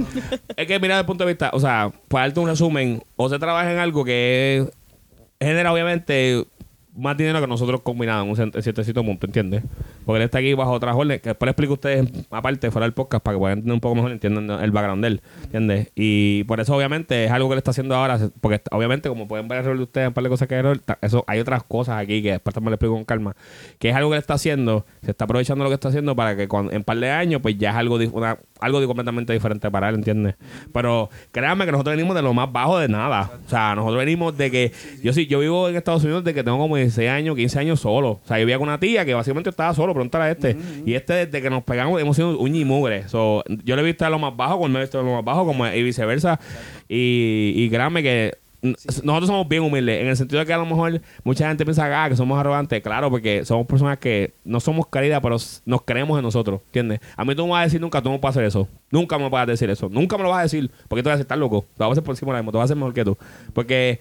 [0.57, 3.37] es que mira desde el punto de vista, o sea, para darte un resumen, José
[3.37, 4.67] trabaja en algo que
[5.39, 6.45] genera obviamente
[6.95, 9.63] más dinero que nosotros combinados en un cierto punto, ¿entiendes?
[10.05, 12.85] Porque él está aquí bajo otra orden, que después le explico a ustedes aparte fuera
[12.85, 15.91] del podcast para que puedan entender un poco mejor, entiendan el background de él, ¿entiendes?
[15.95, 19.47] Y por eso obviamente es algo que él está haciendo ahora, porque obviamente como pueden
[19.47, 21.63] ver el rol de ustedes, un par de cosas que hay ta- eso hay otras
[21.63, 23.35] cosas aquí que después también le explico con calma,
[23.79, 26.35] que es algo que él está haciendo, se está aprovechando lo que está haciendo para
[26.35, 29.89] que cuando, en par de años pues ya es algo una- algo completamente diferente para
[29.89, 30.35] él, ¿entiendes?
[30.71, 33.31] Pero créanme que nosotros venimos de lo más bajo de nada.
[33.45, 34.71] O sea, nosotros venimos de que
[35.03, 37.79] yo sí, yo vivo en Estados Unidos desde que tengo como 16 años, 15 años
[37.79, 38.11] solo.
[38.11, 40.57] O sea, yo vivía con una tía que básicamente estaba solo, pregúntale a este.
[40.85, 43.07] Y este desde que nos pegamos hemos sido uña y mugre.
[43.09, 45.25] So, yo le he visto a lo más bajo, me he visto a lo más
[45.25, 46.39] bajo, como y viceversa.
[46.87, 48.37] Y, y créanme que
[49.03, 52.03] nosotros somos bien humildes, en el sentido de que a lo mejor mucha gente piensa
[52.03, 56.17] ah, que somos arrogantes, claro, porque somos personas que no somos queridas, pero nos creemos
[56.17, 56.99] en nosotros, ¿entiendes?
[57.15, 59.17] A mí tú no me vas a decir nunca, tú no puedes hacer eso, nunca
[59.17, 61.21] me vas a decir eso, nunca me lo vas a decir, porque tú vas a
[61.21, 62.77] estás loco, te vas a hacer por encima de la misma, te vas a hacer
[62.77, 63.17] mejor que tú,
[63.53, 63.99] porque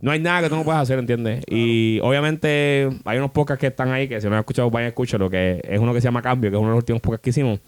[0.00, 1.42] no hay nada que tú no puedas hacer, ¿entiendes?
[1.48, 4.88] Y obviamente hay unos podcasts que están ahí, que si no han escuchado, vayan a
[4.88, 7.24] escucharlo, que es uno que se llama Cambio, que es uno de los últimos podcasts
[7.24, 7.60] que hicimos.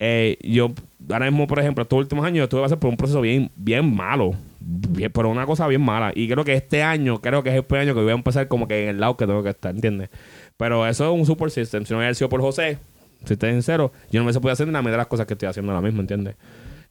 [0.00, 0.72] Eh, yo,
[1.10, 3.94] ahora mismo, por ejemplo, estos últimos años, yo estuve pasando por un proceso bien, bien
[3.94, 4.32] malo.
[4.58, 6.10] Bien, pero una cosa bien mala.
[6.14, 8.48] Y creo que este año, creo que es el primer año que voy a empezar
[8.48, 10.10] como que en el lado que tengo que estar, ¿entiendes?
[10.56, 11.84] Pero eso es un super system.
[11.84, 12.78] Si no hubiera sido por José,
[13.24, 15.26] si estoy sincero, yo no me se podía hacer ni la mitad de las cosas
[15.26, 16.34] que estoy haciendo ahora mismo, ¿entiendes?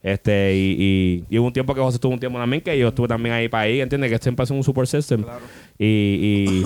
[0.02, 0.76] Este, y,
[1.28, 3.34] y, y hubo un tiempo que José estuvo un tiempo también que yo estuve también
[3.34, 4.10] ahí para ahí, ¿entiendes?
[4.10, 5.22] Que siempre es un super system.
[5.24, 5.40] Claro.
[5.78, 6.62] Y, y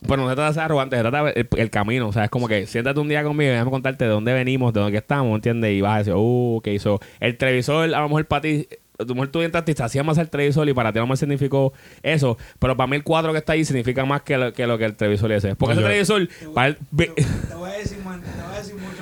[0.00, 2.08] bueno, no se trata de ser arrogante, se trata de el, el camino.
[2.08, 4.72] O sea, es como que siéntate un día conmigo y déjame contarte de dónde venimos,
[4.72, 5.72] de dónde estamos, ¿entiendes?
[5.72, 7.00] Y vas a decir, uh, ¿qué hizo?
[7.20, 8.66] El televisor, a lo mejor para ti,
[8.98, 11.02] a lo mejor tú entraste y te hacía más el televisor y para ti a
[11.02, 11.72] lo mejor significó
[12.02, 12.38] eso.
[12.58, 14.86] Pero para mí el cuadro que está ahí significa más que lo que, lo que
[14.86, 15.54] el televisor ese.
[15.54, 17.98] Porque No, ese yo- televisor, Te voy, para el- ve- te- te voy a decir,
[18.04, 18.97] man, te voy a decir mucho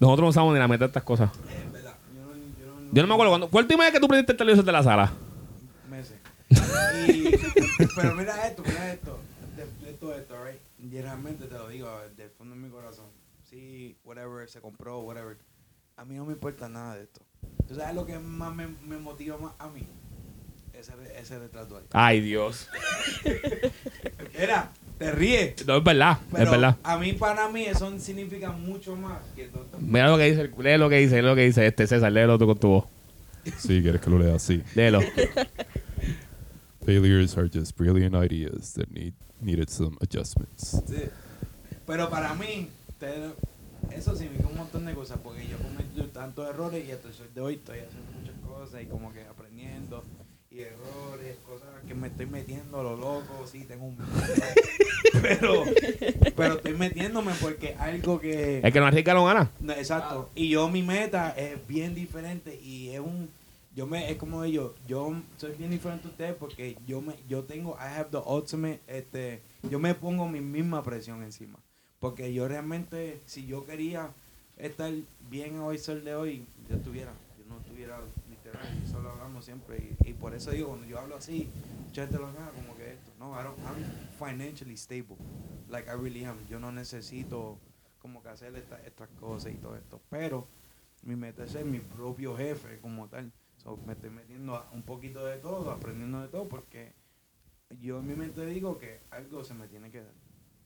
[0.00, 1.30] nosotros no sabemos ni la meta de estas cosas.
[1.48, 1.94] Es verdad.
[2.14, 3.48] Yo no, yo no, Yo no me acuerdo cuando.
[3.50, 5.12] ¿Cuál última vez que tú prendiste el televisor de la sala?
[5.88, 6.16] meses.
[7.08, 7.30] Y,
[7.96, 9.18] pero mira esto, mira esto.
[9.56, 10.60] De, de todo esto, right?
[10.78, 13.06] Y realmente te lo digo del fondo de mi corazón.
[13.48, 15.38] Sí, whatever, se compró, whatever.
[15.96, 17.20] A mí no me importa nada de esto.
[17.66, 19.86] ¿Tú sabes lo que más me, me motiva más a mí?
[20.72, 21.84] Ese, ese retrato ahí.
[21.92, 22.68] Ay, Dios.
[24.38, 24.70] Mira,
[25.00, 25.66] te ríes.
[25.66, 26.76] No, es verdad, Pero es verdad.
[26.82, 29.66] a mí, para mí, eso significa mucho más que todo.
[29.80, 32.38] Mira lo que dice, lee lo que dice, lee lo que dice este César, léelo
[32.38, 32.84] tú con tu voz.
[33.58, 34.62] Sí, quieres que lo lea así.
[34.74, 35.00] Léelo.
[36.84, 40.82] Failures are just brilliant ideas that need needed some adjustments.
[40.86, 41.08] Sí.
[41.86, 43.32] Pero para mí, te-
[43.96, 47.28] eso significa un montón de cosas, porque yo cometo tantos errores y hasta el sol
[47.34, 50.04] de hoy estoy haciendo muchas cosas y como que aprendiendo
[50.50, 53.96] y errores, cosas que me estoy metiendo a lo loco, sí, tengo un
[55.22, 55.64] pero,
[56.34, 58.58] pero estoy metiéndome porque algo que...
[58.58, 59.50] El que no arriesga lo gana.
[59.60, 60.28] No, exacto.
[60.34, 63.30] Y yo mi meta es bien diferente y es un
[63.76, 67.44] yo me es como ellos, yo soy bien diferente a ustedes porque yo me yo
[67.44, 71.58] tengo I have the ultimate este yo me pongo mi misma presión encima.
[72.00, 74.10] Porque yo realmente si yo quería
[74.56, 74.92] estar
[75.30, 78.66] bien hoy sol de hoy, yo estuviera, yo no estuviera literal,
[79.42, 81.48] siempre y, por eso digo cuando yo hablo así,
[81.86, 83.84] mucha gente lo nada como que esto, no, I don't, I'm
[84.18, 85.16] financially stable.
[85.68, 86.36] Like I really am.
[86.48, 87.58] Yo no necesito
[88.00, 90.00] como que hacer esta- estas cosas y todo esto.
[90.10, 90.46] Pero
[91.02, 93.32] Mi meta es ser mi propio jefe como tal.
[93.56, 96.92] So, me estoy metiendo a un poquito de todo, aprendiendo de todo, porque
[97.80, 100.12] yo en mi mente digo que algo se me tiene que dar.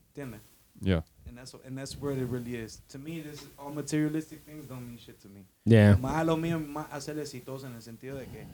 [0.09, 0.41] ¿Entiendes?
[0.81, 1.03] Yeah.
[1.27, 2.83] And that's, and that's where it really is.
[2.91, 5.47] To me, this is, all materialistic things don't mean shit to me.
[5.65, 5.97] Yeah.
[5.97, 8.45] Más a lo mío, más hacer exitoso en el sentido de que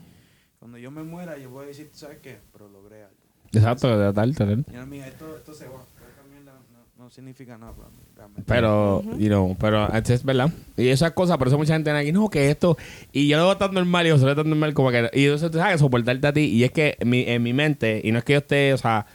[0.59, 2.37] cuando yo me muera, yo voy a decir, ¿sabes qué?
[2.53, 3.15] Pero logré algo.
[3.53, 4.65] Exacto, de tal, tal.
[4.71, 5.83] Y a mí, esto, esto se va.
[5.99, 6.11] Pero
[6.45, 8.43] no, no significa nada para mí, realmente.
[8.45, 10.51] Pero, you know, pero es verdad.
[10.77, 12.77] Y esas cosas, por eso mucha gente aquí, no, que esto.
[13.11, 15.09] Y yo lo veo tan normal y yo lo veo tan normal como que.
[15.13, 16.45] Y entonces tú sabes, soportarte a ti.
[16.45, 18.77] Y es que en mi, en mi mente, y no es que yo esté, o
[18.77, 19.05] sea,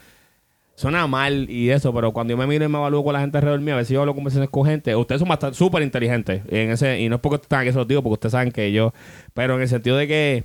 [0.77, 3.35] suena mal y eso, pero cuando yo me miro y me evalúo con la gente
[3.39, 6.43] alrededor mío, a veces yo hablo conversaciones con gente, ustedes son bastante súper inteligentes.
[6.49, 8.71] En ese, y no es porque están aquí, se los digo, porque ustedes saben que
[8.71, 8.93] yo.
[9.33, 10.43] Pero en el sentido de que.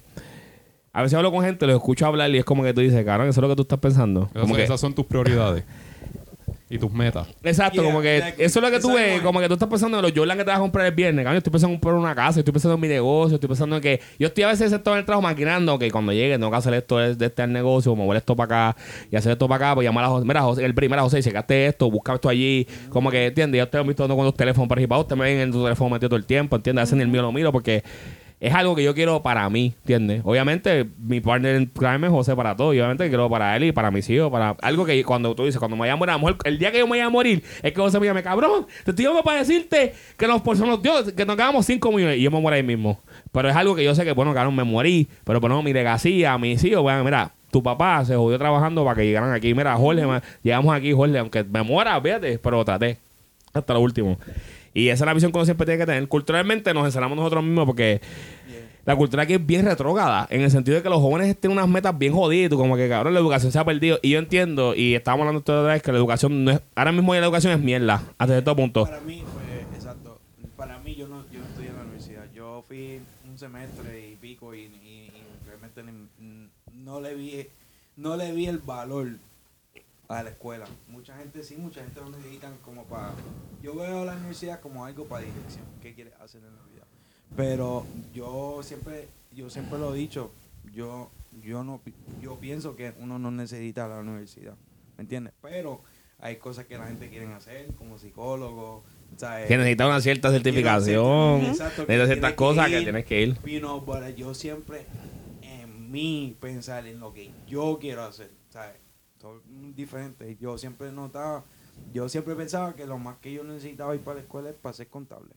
[0.94, 3.28] A veces hablo con gente, los escucho hablar y es como que tú dices, cabrón,
[3.28, 4.28] eso es lo que tú estás pensando.
[4.38, 5.64] Como que, esas son tus prioridades
[6.72, 7.28] y tus metas.
[7.42, 8.44] Exacto, Yeah, como que exactly.
[8.44, 10.44] eso es lo que tú ves, como que tú estás pensando en los Jordan que
[10.44, 12.52] te vas a comprar el viernes, cabrón, yo estoy pensando en comprar una casa, estoy
[12.52, 15.04] pensando en mi negocio, estoy pensando en que yo estoy a veces sentado en el
[15.04, 18.34] trabajo maquinando que cuando llegue tengo que hacer esto de, de este negocio, mover esto
[18.34, 21.02] para acá y hacer esto para acá, pues llamar a José, mira José, el primero
[21.02, 24.68] José, checaste esto, busca esto allí, como que entiendes, yo estoy visto con los teléfonos
[24.68, 27.08] para arriba, ustedes me ven en tu teléfono metido todo el tiempo, entiendes, hacen el
[27.08, 27.82] mío lo miro porque
[28.42, 30.20] es algo que yo quiero para mí, ¿entiendes?
[30.24, 32.70] Obviamente, mi partner en crime es José para todo.
[32.70, 35.76] Obviamente quiero para él y para mis hijos, para algo que cuando tú dices, cuando
[35.76, 37.72] me vaya a morir, a lo el día que yo me vaya a morir, es
[37.72, 40.92] que José me llame, cabrón, te estoy llamando para decirte que nos, por nos dio,
[41.14, 42.98] que nos hagamos 5 millones y yo me muero ahí mismo.
[43.30, 46.36] Pero es algo que yo sé que, bueno, cabrón, me morí, pero bueno, mi legacía,
[46.36, 49.54] mis hijos, bueno, mira, tu papá se jodió trabajando para que llegaran aquí.
[49.54, 50.02] Mira, Jorge,
[50.42, 52.98] llegamos aquí, Jorge, aunque me muera, fíjate, pero traté
[53.52, 54.18] hasta lo último.
[54.74, 56.08] Y esa es la visión que uno siempre tiene que tener.
[56.08, 58.00] Culturalmente nos encerramos nosotros mismos porque
[58.84, 61.68] la cultura aquí es bien retrógrada, en el sentido de que los jóvenes tienen unas
[61.68, 63.98] metas bien jodidas, como que cabrón, la educación se ha perdido.
[64.02, 67.14] Y yo entiendo, y estábamos hablando otra vez, que la educación no es, ahora mismo
[67.14, 68.84] ya la educación es mierda, hasta cierto punto.
[68.84, 70.18] Para mí, fue, exacto.
[70.56, 72.24] Para mí, yo no, yo no estudié en la universidad.
[72.34, 72.98] Yo fui
[73.30, 75.82] un semestre y pico y, y- y realmente
[76.74, 77.46] no le vi
[77.96, 79.06] no le vi el valor
[80.08, 80.64] a la escuela.
[80.88, 83.12] Mucha gente sí, mucha gente lo necesitan como para...
[83.62, 85.64] Yo veo la universidad como algo para dirección.
[85.80, 86.84] ¿Qué quieres hacer en la vida?
[87.36, 90.32] Pero yo siempre, yo siempre lo he dicho.
[90.74, 91.10] Yo,
[91.42, 91.80] yo no,
[92.20, 94.54] yo pienso que uno no necesita la universidad,
[94.96, 95.32] ¿me entiendes?
[95.42, 95.82] Pero
[96.18, 98.84] hay cosas que la gente quiere hacer, como psicólogo,
[99.16, 99.48] ¿sabes?
[99.48, 101.40] Que necesitas una cierta certificación,
[101.86, 103.38] tienes ciertas cosas que tienes que ir.
[103.42, 104.86] You know, but yo siempre
[105.42, 108.76] en mí pensar en lo que yo quiero hacer, ¿sabes?
[109.18, 109.42] Todo
[109.74, 110.36] diferente.
[110.40, 111.44] Yo siempre notaba,
[111.92, 114.72] yo siempre pensaba que lo más que yo necesitaba ir para la escuela es para
[114.74, 115.34] ser contable.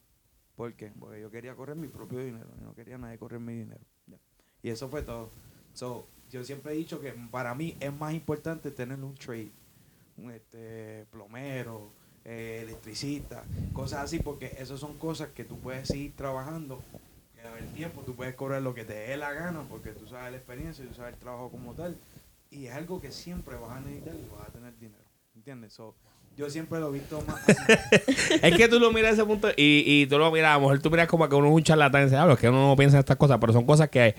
[0.56, 0.92] ¿Por qué?
[1.00, 3.82] Porque yo quería correr mi propio dinero, yo no quería nadie correr mi dinero.
[4.62, 5.30] Y eso fue todo.
[5.74, 9.52] So, yo siempre he dicho que para mí es más importante tener un trade,
[10.18, 11.92] un este, plomero,
[12.24, 13.44] eh, electricista,
[13.74, 16.82] cosas así, porque esas son cosas que tú puedes seguir trabajando
[17.36, 20.08] que a el tiempo, tú puedes cobrar lo que te dé la gana, porque tú
[20.08, 21.96] sabes la experiencia, tú sabes el trabajo como tal,
[22.50, 25.04] y es algo que siempre vas a necesitar y vas a tener dinero,
[25.36, 25.74] ¿entiendes?
[25.74, 25.94] So,
[26.38, 28.40] yo siempre lo he visto más así.
[28.42, 30.62] es que tú lo miras a ese punto y, y tú lo miras, a lo
[30.62, 32.76] mejor tú miras como que uno es un charlatán y ah, es que uno no
[32.76, 34.16] piensa en estas cosas, pero son cosas que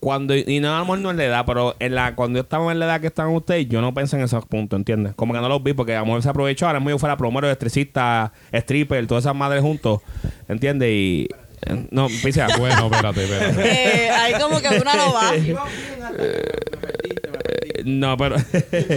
[0.00, 2.42] cuando, y no a lo mejor no en la edad, pero en la, cuando yo
[2.42, 5.14] estaba en la edad que estaban ustedes, yo no pensé en esos puntos, ¿entiendes?
[5.14, 7.16] Como que no los vi porque a lo mejor se aprovechó, ahora mismo yo fuera
[7.16, 10.00] plomero, electricista, stripper, todas esas madres juntos,
[10.48, 10.90] ¿entiendes?
[10.90, 11.28] Y
[11.90, 13.62] no, pisa, Bueno, espérate, espérate.
[13.68, 15.32] Eh, ahí como que una no va.
[17.88, 18.36] No, pero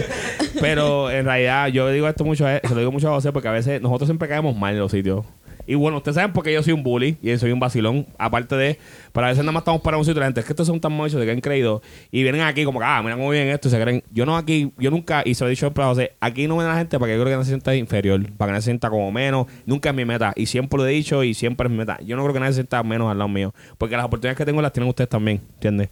[0.60, 3.48] pero en realidad yo digo esto mucho, a- se lo digo mucho a José porque
[3.48, 5.24] a veces nosotros siempre caemos mal en los sitios.
[5.64, 8.78] Y bueno, ustedes saben porque yo soy un bully y soy un vacilón, aparte de,
[9.12, 10.66] pero a veces nada más estamos para un sitio y la gente, es que estos
[10.66, 11.80] son tan mochos que han creído
[12.10, 14.02] y vienen aquí como que, ah, mira cómo bien esto se creen.
[14.10, 16.56] Yo no aquí, yo nunca, y se lo he dicho siempre a José, aquí no
[16.56, 18.60] viene la gente para que yo creo que no se sienta inferior, para que no
[18.60, 21.66] se sienta como menos, nunca es mi meta y siempre lo he dicho y siempre
[21.68, 21.96] es mi meta.
[22.04, 24.44] Yo no creo que nadie se sienta menos al lado mío, porque las oportunidades que
[24.44, 25.90] tengo las tienen ustedes también, ¿entiendes?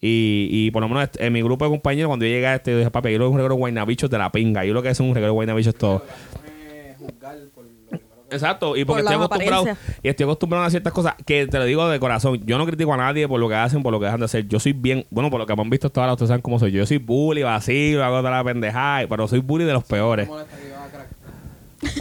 [0.00, 2.72] Y, y por lo menos en mi grupo de compañeros, cuando yo llegué a este,
[2.72, 4.64] yo dije, papi, yo lo que es un regalo de guaynabichos de la pinga.
[4.64, 6.02] Yo lo que es un regalo de guaynabichos todo.
[8.30, 11.64] Exacto, y porque Por estoy acostumbrado y estoy acostumbrado a ciertas cosas que te lo
[11.64, 12.40] digo de corazón.
[12.44, 14.48] Yo no critico a nadie por lo que hacen, por lo que dejan de hacer.
[14.48, 16.58] Yo soy bien, bueno, por lo que me han visto hasta ahora, ustedes saben cómo
[16.58, 16.78] soy yo.
[16.78, 20.28] Yo soy bully, vacilo, hago toda la pendejada, pero soy bully de los peores.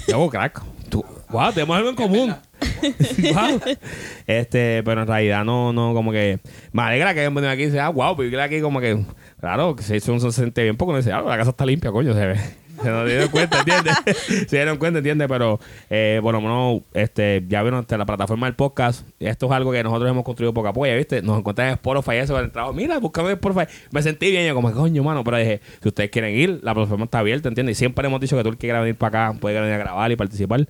[0.08, 0.62] Yo hago crack.
[0.90, 2.36] Tú, wow, tenemos algo en común.
[4.28, 6.40] Este, pero en realidad no, no, como que
[6.72, 9.04] me alegra que hayan venido aquí y dice, ah, wow, vivir aquí como que,
[9.40, 11.92] claro, que se, eso se siente bien porque uno dice, ah, la casa está limpia,
[11.92, 12.64] coño, se ve.
[12.82, 13.96] Se nos dieron cuenta, ¿entiendes?
[14.50, 15.28] Se dieron cuenta, ¿entiendes?
[15.28, 15.60] Pero,
[15.90, 19.08] eh, bueno, no, este, ya vieron hasta la plataforma del podcast.
[19.20, 21.22] Esto es algo que nosotros hemos construido poco a ¿viste?
[21.22, 22.74] Nos encontramos en Spotify, eso, el trabajo.
[22.74, 23.72] Mira, búscame en Spotify.
[23.92, 25.24] Me sentí bien, yo como, coño, mano.
[25.24, 27.78] Pero dije, si ustedes quieren ir, la plataforma está abierta, ¿entiendes?
[27.78, 29.78] Y siempre hemos dicho que tú el que quiera venir para acá puede venir a
[29.78, 30.68] grabar y participar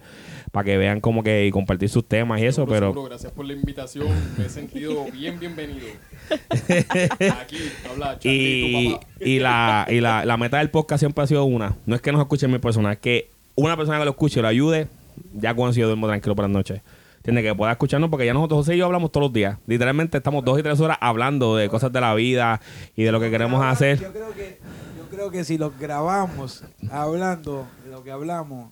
[0.53, 2.87] para que vean como que y compartir sus temas y eso, Seguro, pero...
[2.89, 4.05] seguro, gracias por la invitación.
[4.37, 5.87] Me he sentido bien bienvenido.
[7.41, 7.57] Aquí
[7.89, 9.07] habla Charlie, Y, tu papá.
[9.19, 11.75] y, la, y la, la meta del podcast siempre ha sido una.
[11.87, 14.43] No es que nos escuchen mil personas, es que una persona que lo escuche y
[14.43, 14.87] lo ayude,
[15.33, 16.83] ya eso yo duermo tranquilo por la noche.
[17.23, 19.57] Tiene que pueda escucharnos porque ya nosotros José y yo hablamos todos los días.
[19.65, 22.61] Literalmente estamos dos y tres horas hablando de cosas de la vida
[22.95, 23.99] y de lo que queremos hacer.
[23.99, 24.59] Yo creo que,
[24.99, 28.69] yo creo que si lo grabamos hablando de lo que hablamos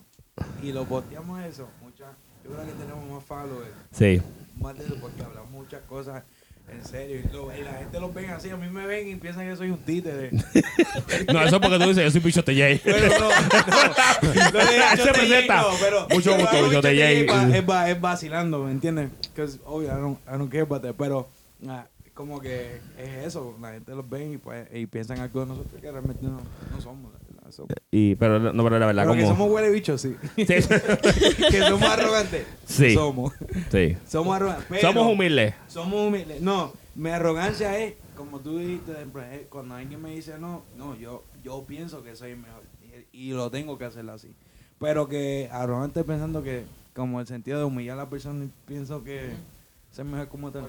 [0.62, 2.06] y lo posteamos eso, mucha,
[2.44, 4.20] yo creo que tenemos más followers, Sí.
[4.60, 6.22] más de eso, porque hablamos muchas cosas
[6.68, 7.20] en serio.
[7.20, 9.56] Y, lo- y la gente los ven así, a mí me ven y piensan que
[9.56, 10.30] soy un títere.
[11.32, 12.80] No, eso es porque tú dices, yo soy Bichote J.
[12.84, 14.58] Pero no, no.
[14.58, 15.62] De Se presenta.
[15.62, 17.10] No, pero Mucho gusto, Bichote Bichote J.
[17.10, 19.10] Es, va- es, va- es vacilando, ¿me entiendes?
[19.34, 21.28] Que obvio, I don't, I don't care about that, pero
[21.68, 25.46] ah, como que es eso, la gente los ve y, pues, y piensan algo de
[25.46, 26.40] nosotros que realmente no,
[26.74, 27.12] no somos.
[27.52, 29.34] So- Y, pero no, pero la verdad, Pero que como.
[29.34, 30.16] somos huele bichos, sí.
[30.36, 30.44] Sí.
[31.50, 32.46] que somos arrogantes.
[32.66, 32.94] Sí.
[32.94, 33.32] Somos.
[33.70, 33.96] sí.
[34.08, 34.66] Somos arrogantes.
[34.68, 35.54] pero Somos humildes.
[35.68, 36.40] Somos humildes.
[36.40, 40.96] No, mi arrogancia es, como tú dijiste, pues, eh, cuando alguien me dice no, no,
[40.96, 42.62] yo, yo pienso que soy mejor.
[43.12, 44.28] Y, y lo tengo que hacer así.
[44.78, 49.30] Pero que arrogante pensando que, como el sentido de humillar a la persona, pienso que
[49.92, 50.64] ser mejor como tal.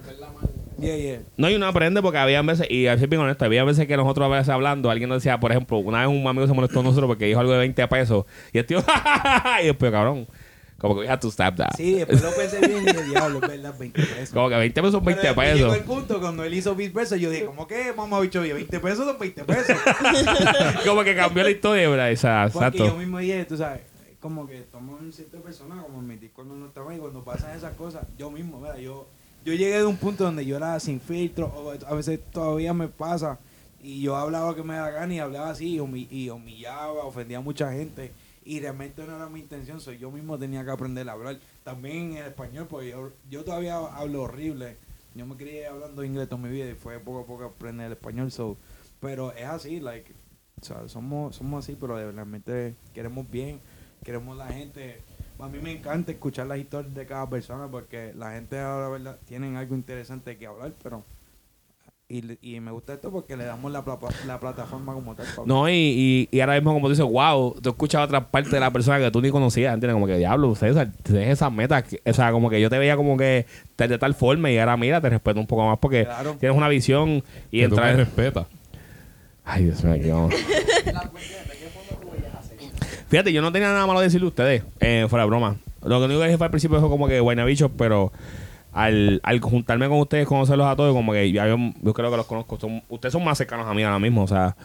[0.80, 1.20] Yeah, yeah.
[1.38, 3.96] No, y uno aprende porque había veces, y a ser bien honesto, había veces que
[3.96, 6.82] nosotros a veces hablando, alguien nos decía, por ejemplo, una vez un amigo se molestó
[6.82, 8.26] a nosotros porque dijo algo de 20 pesos.
[8.52, 8.80] Y el tío,
[9.64, 10.28] y después, cabrón,
[10.78, 11.70] como que we had to stop that.
[11.78, 14.30] Sí, después lo pensé bien y dije, diablo, es verdad, 20 pesos.
[14.34, 15.78] Como que 20 pesos son 20 Pero después Llegó pesos.
[15.82, 18.42] el punto cuando él hizo viceversa, yo dije, ¿cómo que, mamá bicho?
[18.42, 19.78] 20 pesos son 20 pesos.
[20.86, 22.12] como que cambió la historia, ¿verdad?
[22.12, 23.00] Esa- Porque yo Exacto.
[23.00, 23.80] mismo dije, tú sabes,
[24.24, 27.58] como que tomo en ciertas personas, como en mi disco no estaba y cuando pasan
[27.58, 29.06] esas cosas, yo mismo, mira, yo,
[29.44, 32.88] yo llegué de un punto donde yo era sin filtro, o a veces todavía me
[32.88, 33.38] pasa,
[33.82, 37.42] y yo hablaba que me da gana y hablaba así, y, y humillaba, ofendía a
[37.42, 38.14] mucha gente,
[38.46, 42.16] y realmente no era mi intención, soy yo mismo tenía que aprender a hablar, también
[42.16, 44.78] en español, porque yo, yo todavía hablo horrible,
[45.16, 47.92] yo me crié hablando inglés toda mi vida y fue poco a poco aprender el
[47.92, 48.56] español, so,
[49.02, 50.14] pero es así, like,
[50.62, 53.60] o sea, somos, somos así, pero realmente queremos bien,
[54.04, 55.02] queremos la gente.
[55.40, 59.18] A mí me encanta escuchar las historias de cada persona porque la gente ahora, ¿verdad?
[59.26, 61.04] Tienen algo interesante que hablar, pero...
[62.10, 63.84] Y, y me gusta esto porque le damos la,
[64.28, 65.26] la plataforma como tal.
[65.36, 68.52] pa- No, y, y, y ahora mismo, como tú dices, wow, tú escuchas otra parte
[68.52, 69.96] de la persona que tú ni conocías, ¿entiendes?
[69.96, 71.84] Como que, diablo, César, tienes esas metas.
[71.84, 73.48] que- O sea, como que yo te veía como que
[73.78, 76.36] de, de tal forma y ahora, mira, te respeto un poco más porque Claro.
[76.40, 77.96] tienes una visión y que tú me entrar...
[77.96, 78.48] respetas.
[79.46, 80.34] Ay, Dios mío, vamos.
[83.14, 85.58] Fíjate, yo no tenía nada malo decirle a ustedes, eh, fuera de broma.
[85.84, 88.12] Lo que único que dije fue al principio fue como que Guaynabichos, pero
[88.72, 92.18] al, al juntarme con ustedes, conocerlos a todos, como que ya yo, yo creo que
[92.18, 92.60] los conozco.
[92.60, 94.56] Son, ustedes son más cercanos a mí ahora mismo, o sea,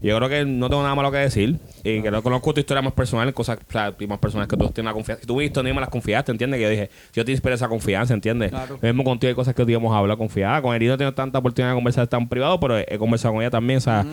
[0.00, 1.58] yo creo que no tengo nada malo que decir.
[1.84, 4.64] Y que no conozco tu historia más personal, cosas o sea, más personales que tú
[4.70, 5.20] tienes una confianza.
[5.22, 6.58] Si tú viste, ni me las confiaste, ¿entiendes?
[6.58, 8.50] Que yo dije, yo te inspiré esa confianza, ¿entiendes?
[8.50, 8.78] Claro.
[8.82, 10.60] Mismo contigo hay cosas que digamos hablar confiada.
[10.62, 13.34] Con Herido no he tenido tanta oportunidad de conversar tan privado, pero he, he conversado
[13.34, 13.78] con ella también.
[13.78, 14.04] O sea,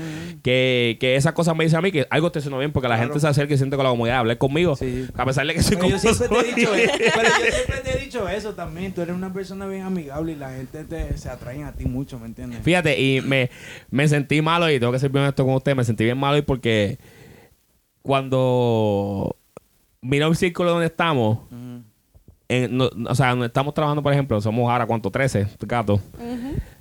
[0.43, 2.95] que, que esas cosas me dicen a mí que algo estoy haciendo bien porque la
[2.95, 3.07] Claro.
[3.09, 4.75] gente se acerca y siente con la comodidad de hablar conmigo.
[4.75, 5.07] Sí.
[5.15, 6.93] A pesar de que soy Pero yo como siempre te he dicho eso.
[6.97, 8.93] Pero yo siempre te he dicho eso también.
[8.93, 12.19] Tú eres una persona bien amigable y la gente te, se atrae a ti mucho,
[12.19, 12.59] ¿me entiendes?
[12.63, 13.49] Fíjate, y me,
[13.89, 15.72] me sentí malo y tengo que ser bien honesto con usted.
[15.75, 16.97] Me sentí bien malo y porque
[18.01, 19.35] cuando
[20.01, 21.83] miro el círculo donde estamos, Ujú.
[22.49, 25.09] en- no- o sea, donde estamos trabajando, por ejemplo, somos ahora, ¿cuánto?
[25.09, 26.01] 13 gatos.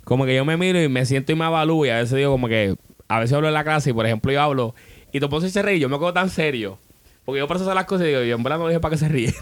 [0.03, 2.31] Como que yo me miro y me siento y me avalúo y a veces digo
[2.31, 2.75] como que,
[3.07, 4.75] a veces hablo en la clase y, por ejemplo, yo hablo
[5.11, 6.77] y te pones a reír, yo me quedo tan serio.
[7.25, 9.07] Porque yo proceso las cosas y digo, yo en verdad no dije para que se
[9.07, 9.33] ríe.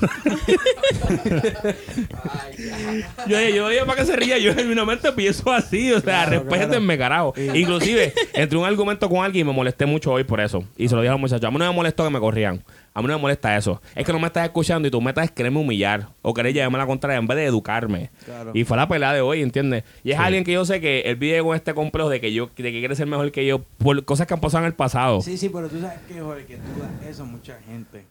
[3.27, 5.99] yo, dije, yo dije para que se ría, yo en mi mente pienso así, o
[5.99, 7.33] sea, Claro, respétenme, carajo.
[7.55, 10.63] Inclusive, entre un argumento con alguien y me molesté mucho hoy por eso.
[10.77, 12.63] Y se lo dije a los muchachos, a mí no me molestó que me corrían.
[12.93, 13.81] A mí no me molesta eso.
[13.95, 16.75] Es que no me estás escuchando y tu meta es quererme humillar o querer llevarme
[16.77, 18.09] a la contraria en vez de educarme.
[18.25, 18.51] Claro.
[18.53, 19.83] Y fue la pelea de hoy, ¿entiendes?
[20.03, 22.47] Y es alguien que yo sé que él vive con este complejo de que yo
[22.47, 25.21] de que quiere ser mejor que yo por cosas que han pasado en el pasado.
[25.21, 28.03] Sí, sí, pero tú sabes que, Jorge, que tú das eso a mucha gente.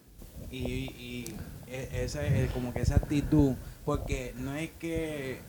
[0.50, 1.34] Y, y
[1.68, 3.52] e- esa es como que esa actitud,
[3.84, 5.40] porque no es que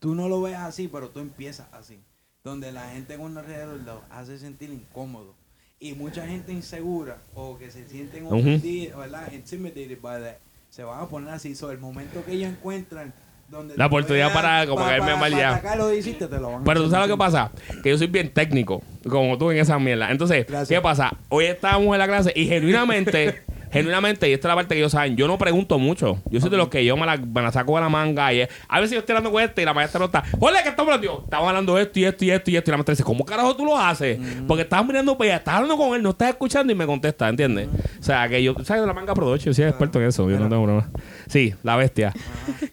[0.00, 2.00] tú no lo ves así, pero tú empiezas así.
[2.42, 5.34] Donde la gente con alrededor lo hace sentir incómodo.
[5.82, 8.36] Y mucha gente insegura o que se sienten Ujú.
[8.36, 9.32] ofendidos, ¿verdad?
[9.32, 10.36] Intimidated by that,
[10.68, 11.54] se van a poner así.
[11.54, 13.14] So, el momento que ellos encuentran
[13.48, 15.60] donde La oportunidad para como caerme mal ya.
[15.76, 17.50] lo hiciste, te lo van a Pero tú sabes lo que pasa,
[17.82, 18.82] que yo soy bien técnico.
[19.08, 20.10] como tú en esa mierda.
[20.10, 20.68] Entonces, Gracias.
[20.68, 21.16] ¿qué pasa?
[21.30, 23.42] Hoy estábamos en la clase y genuinamente,
[23.72, 26.18] genuinamente, y esta es la parte que ellos saben, yo no pregunto mucho.
[26.30, 28.40] Yo soy de los que yo me la, me la saco de la manga y
[28.40, 30.22] es- a veces yo estoy hablando con este y la maestra no está.
[30.38, 31.20] Oye, ¿qué estamos hablando?
[31.24, 32.70] Estamos hablando de esto y esto y esto y esto.
[32.70, 34.18] Y la maestra dice, ¿cómo carajo tú lo haces?
[34.46, 37.28] Porque estás mirando para allá, estás hablando con él, no estás escuchando y me contesta,
[37.28, 37.68] ¿entiendes?
[37.98, 38.80] O sea, que yo, ¿sabes?
[38.82, 40.90] De la manga production, yo soy experto en eso, yo no tengo problema.
[41.28, 42.12] Sí, la bestia.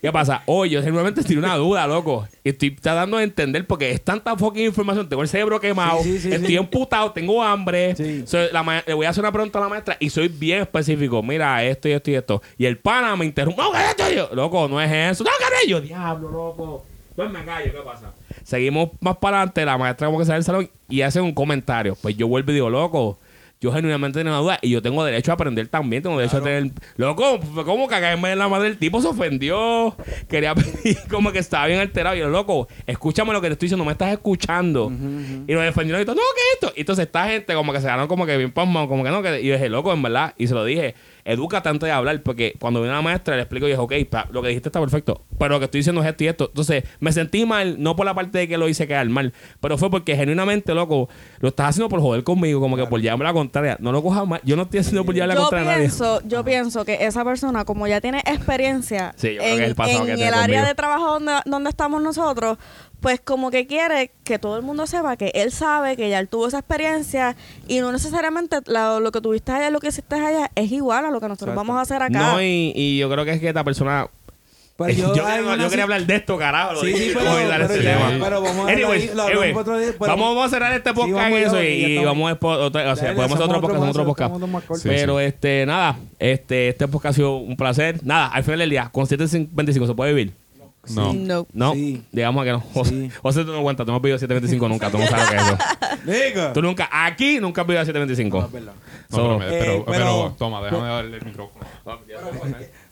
[0.02, 0.43] ¿Qué pasa?
[0.45, 2.28] Hoy yo genuinamente estoy una duda, loco.
[2.43, 5.08] Y estoy tratando de entender porque es tanta fucking información.
[5.10, 7.95] Tengo el cerebro quemado, Sí, sí, sí, estoy emputado, tengo hambre.
[8.52, 10.87] La le voy a hacer una pregunta a la maestra y soy bien específico.
[10.96, 12.42] Mira, esto y esto y esto.
[12.58, 13.62] Y el pana me interrumpe.
[13.62, 14.30] No, esto yo.
[14.34, 15.24] Loco, no es eso.
[15.24, 15.30] No,
[15.62, 15.82] que yo.
[15.82, 16.86] Diablo, loco.
[17.16, 18.14] Pues me callo, ¿qué pasa?
[18.44, 19.66] Seguimos más para adelante.
[19.66, 21.98] La maestra como que sale del salón y hace un comentario.
[22.02, 23.18] Pues yo vuelvo y digo, loco.
[23.60, 26.03] Yo genuinamente tengo una duda y yo tengo derecho a aprender también.
[26.03, 26.72] Tengo derecho a tener.
[26.95, 29.01] Loco, como cagarme en la madre del tipo.
[29.01, 29.95] Se ofendió.
[30.30, 32.16] Quería pedir como que estaba bien alterado.
[32.16, 33.84] Y yo, loco, escúchame lo que te estoy diciendo.
[33.84, 34.91] No me estás escuchando.
[35.47, 36.74] Y lo defendió y todo, no, ¿qué es esto?
[36.76, 39.24] Y entonces esta gente como que se ganó como que bien pasmado, como que no,
[39.24, 40.36] que y yo dije, loco, en verdad.
[40.38, 40.93] Y se lo dije,
[41.28, 44.28] edúcate antes de hablar, porque cuando vino la maestra le explico y dije, ok, pa-
[44.32, 46.45] lo que dijiste está perfecto, pero lo que estoy diciendo es esto y esto.
[46.47, 49.78] Entonces me sentí mal, no por la parte de que lo hice quedar mal, pero
[49.78, 51.09] fue porque genuinamente, loco,
[51.39, 53.78] lo estás haciendo por joder conmigo, como que por llevarme la contraria.
[53.80, 55.88] No lo cojas mal, yo no estoy haciendo por llevarme la contraria a nadie.
[55.88, 60.34] pienso, yo pienso que esa persona, como ya tiene experiencia Sí, en, es el en
[60.34, 60.65] área conmigo.
[60.65, 62.57] de trabajo donde, donde estamos nosotros,
[63.00, 66.28] pues como que quiere que todo el mundo sepa que él sabe que ya él
[66.28, 67.36] tuvo esa experiencia
[67.68, 71.06] y no necesariamente la- lo que tuviste allá y lo que hiciste allá es igual
[71.06, 71.68] a lo que nosotros Exacto.
[71.68, 72.34] vamos a hacer acá.
[72.34, 74.08] No, y, y yo creo que es que esta persona...
[74.78, 75.14] Pero yo,
[75.70, 76.82] quería hablar de esto, carajo.
[76.82, 79.54] Sí, sí, pero- voy a dar pero ya, vamos a Anyways, hablar- lo hablamos anyway,
[79.54, 82.58] otro día, pero- vamos, vamos a cerrar este podcast en eso y, vamos a expo-
[82.60, 84.36] otro- o sea, Dale, podemos hacer otro podcast, otro podcast.
[84.36, 84.76] otro.
[84.76, 88.04] Sí, Pero este, nada, este, este podcast ha sido un placer.
[88.06, 90.34] Nada, al final del día, con 725 se puede vivir.
[90.96, 91.14] No.
[91.14, 91.48] No.
[91.54, 92.04] No, Sí.
[92.12, 92.60] digamos que no.
[92.60, 93.12] José, Sí.
[93.22, 95.36] José, tú no cuentas, tú no has vivido 725 nunca, tú no sabes lo que
[95.38, 95.58] es eso.
[96.34, 96.54] Diga.
[96.54, 98.40] Tú nunca, aquí nunca has vivido 725.
[98.40, 98.74] No, es verdad.
[99.10, 101.66] No, So- pero, me- pero, Eh, pero, pero- toma, déjame darle el micrófono.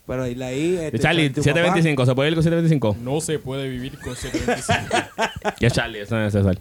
[0.06, 0.76] Pero y ahí.
[0.80, 2.96] Este, Charlie, tu 725, ¿se puede vivir con 725?
[3.02, 4.96] No se puede vivir con 725.
[5.60, 6.58] Ya Charlie, eso no es César.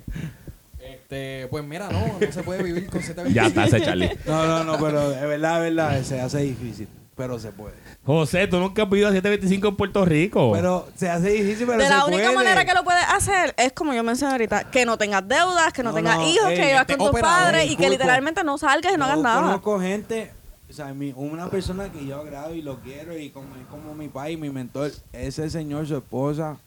[0.80, 3.34] este, pues mira, no, no se puede vivir con 725.
[3.36, 4.10] Ya está ese Charlie.
[4.26, 6.04] No, no, no, pero es verdad, es verdad.
[6.04, 6.88] Se hace difícil.
[7.16, 7.76] Pero se puede.
[8.06, 10.52] José, tú nunca has vivido 725 en Puerto Rico.
[10.54, 12.36] Pero se hace difícil, pero de se la única puede.
[12.36, 15.82] manera que lo puedes hacer es como yo mencioné ahorita, que no tengas deudas, que
[15.82, 18.44] no, No, tengas no, hijos, ey, que vivas este con tus padres y que literalmente
[18.44, 19.42] no salgas y no hagas Yo nada.
[19.42, 20.32] conozco gente,
[20.70, 23.96] o sea, mi- una persona que yo agrado y lo quiero y como, es como
[23.96, 26.58] mi pai, mi mentor, ese señor, su esposa,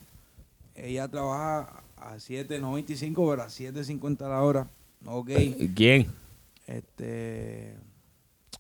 [0.75, 4.67] ella trabaja a 7.95, pero a 7.50 la hora.
[5.07, 5.31] Ok.
[5.77, 6.09] ¿Quién?
[6.67, 7.75] Este.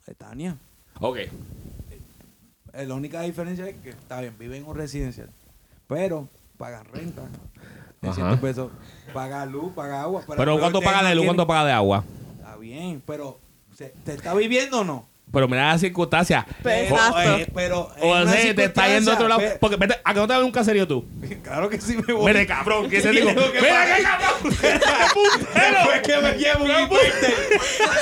[0.07, 0.57] eh, Tania.
[1.01, 1.19] Ok.
[2.75, 5.31] Eh, La única diferencia es que, está bien, vive en un residencial,
[5.87, 7.23] pero pagan renta.
[8.01, 8.15] De Ajá.
[8.31, 8.71] 100 pesos.
[9.13, 10.23] Paga luz, paga agua.
[10.37, 11.25] Pero ¿cuánto ustedes paga de luz?
[11.25, 12.05] ¿Cuánto paga de agua?
[12.39, 13.39] Está bien, pero
[13.77, 15.09] ¿se- ¿te está viviendo o no?
[15.33, 16.47] Pero mira las circunstancias.
[16.65, 19.43] Eh, pero en una José, te está yendo a otro lado.
[19.61, 21.05] Porque vete, ¿a que no te vas a un caserío tú?
[21.43, 22.25] Claro que sí me voy.
[22.27, 23.31] Mire, cabrón, que se digo.
[23.31, 24.57] Mira, qué cabrón.
[25.55, 27.35] Después que me llevo un hiperter.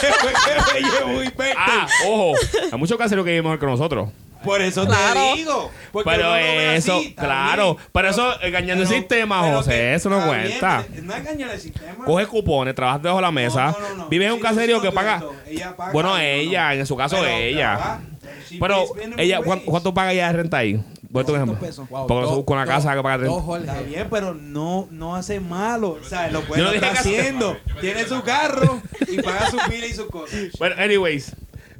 [0.03, 1.57] Después que me llevo un hiperter.
[1.59, 2.35] Ah, ojo.
[2.73, 4.11] Hay muchos caseríos que viven mejor que nosotros.
[4.47, 5.20] Por eso Claro.
[5.32, 5.70] te digo.
[6.05, 7.76] Pero eso, así, claro.
[7.92, 10.84] Pero eso, engañando el sistema, José, que- eso no bien, cuenta.
[11.03, 12.05] No engañar el sistema.
[12.05, 13.66] Coge cupones, trabajas debajo de la mesa.
[13.66, 14.09] No, no, no, no.
[14.09, 15.22] Vives en un Sí, caserío que paga.
[15.47, 16.20] ella paga, Bueno, no, no.
[16.22, 18.01] ella, en su caso, Pero ella.
[18.61, 18.84] Pero
[19.18, 19.40] ella.
[19.42, 20.82] ¿cuánto, cuánto paga ella de renta ahí?
[21.09, 21.66] Voy a tu 200 ejemplo.
[21.66, 21.88] pesos.
[21.88, 23.42] Wow, dos- con la dos- casa que paga dos 30.
[23.42, 23.64] Jorge.
[23.66, 25.99] Está bien, pero no, no hace malo.
[26.01, 27.57] O sea, lo puede hace- haciendo.
[27.80, 30.38] Tiene su carro y paga sus biles y sus cosas.
[30.59, 31.34] Bueno, anyways.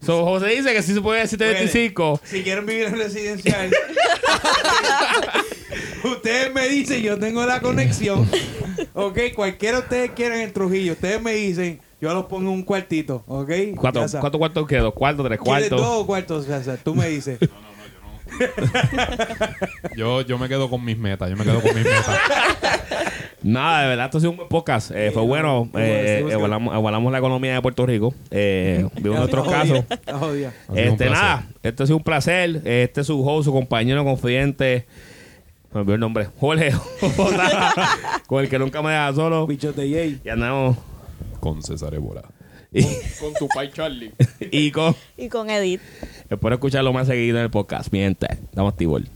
[0.07, 2.21] So, José dice que sí se puede 725.
[2.25, 3.71] Si quieren vivir en residencial,
[6.05, 8.29] ustedes me dicen, yo tengo la conexión.
[8.95, 12.63] Ok, cualquiera de ustedes quieran en Trujillo, ustedes me dicen, yo los pongo en un
[12.63, 13.25] cuartito.
[13.27, 14.01] Ok, ¿Cuánto.
[14.21, 14.93] ¿Cuántos cuartos quedó?
[14.93, 15.81] ¿Cuarto, tres ¿Quieres cuartos?
[15.81, 16.47] dos cuartos?
[16.83, 17.39] Tú me dices.
[19.97, 21.31] Yo, yo me quedo con mis metas.
[21.31, 22.19] Yo me quedo con mis metas.
[23.43, 24.91] Nada, de verdad, esto ha sido un buen podcast.
[24.91, 25.71] Eh, fue bueno.
[25.75, 28.15] Eh, evaluamos, evaluamos la economía de Puerto Rico.
[28.31, 29.85] Eh, vimos nuestros casos.
[30.75, 32.63] Este, nada, esto ha sido un placer.
[32.65, 34.87] Este es su host, su compañero confidente.
[35.73, 36.29] Me olvidó el nombre.
[36.41, 36.73] Jorge.
[38.27, 39.47] con el que nunca me deja solo.
[39.47, 40.21] Jay.
[40.25, 40.77] Y andamos.
[41.41, 42.23] Con César Évora.
[42.73, 42.83] Y,
[43.21, 44.13] Con tu pai Charlie.
[44.41, 44.95] y con.
[45.17, 45.81] Y con Edith.
[46.29, 47.93] Espero escucharlo más seguido en el podcast.
[47.93, 49.09] Mi gente, damos tibol.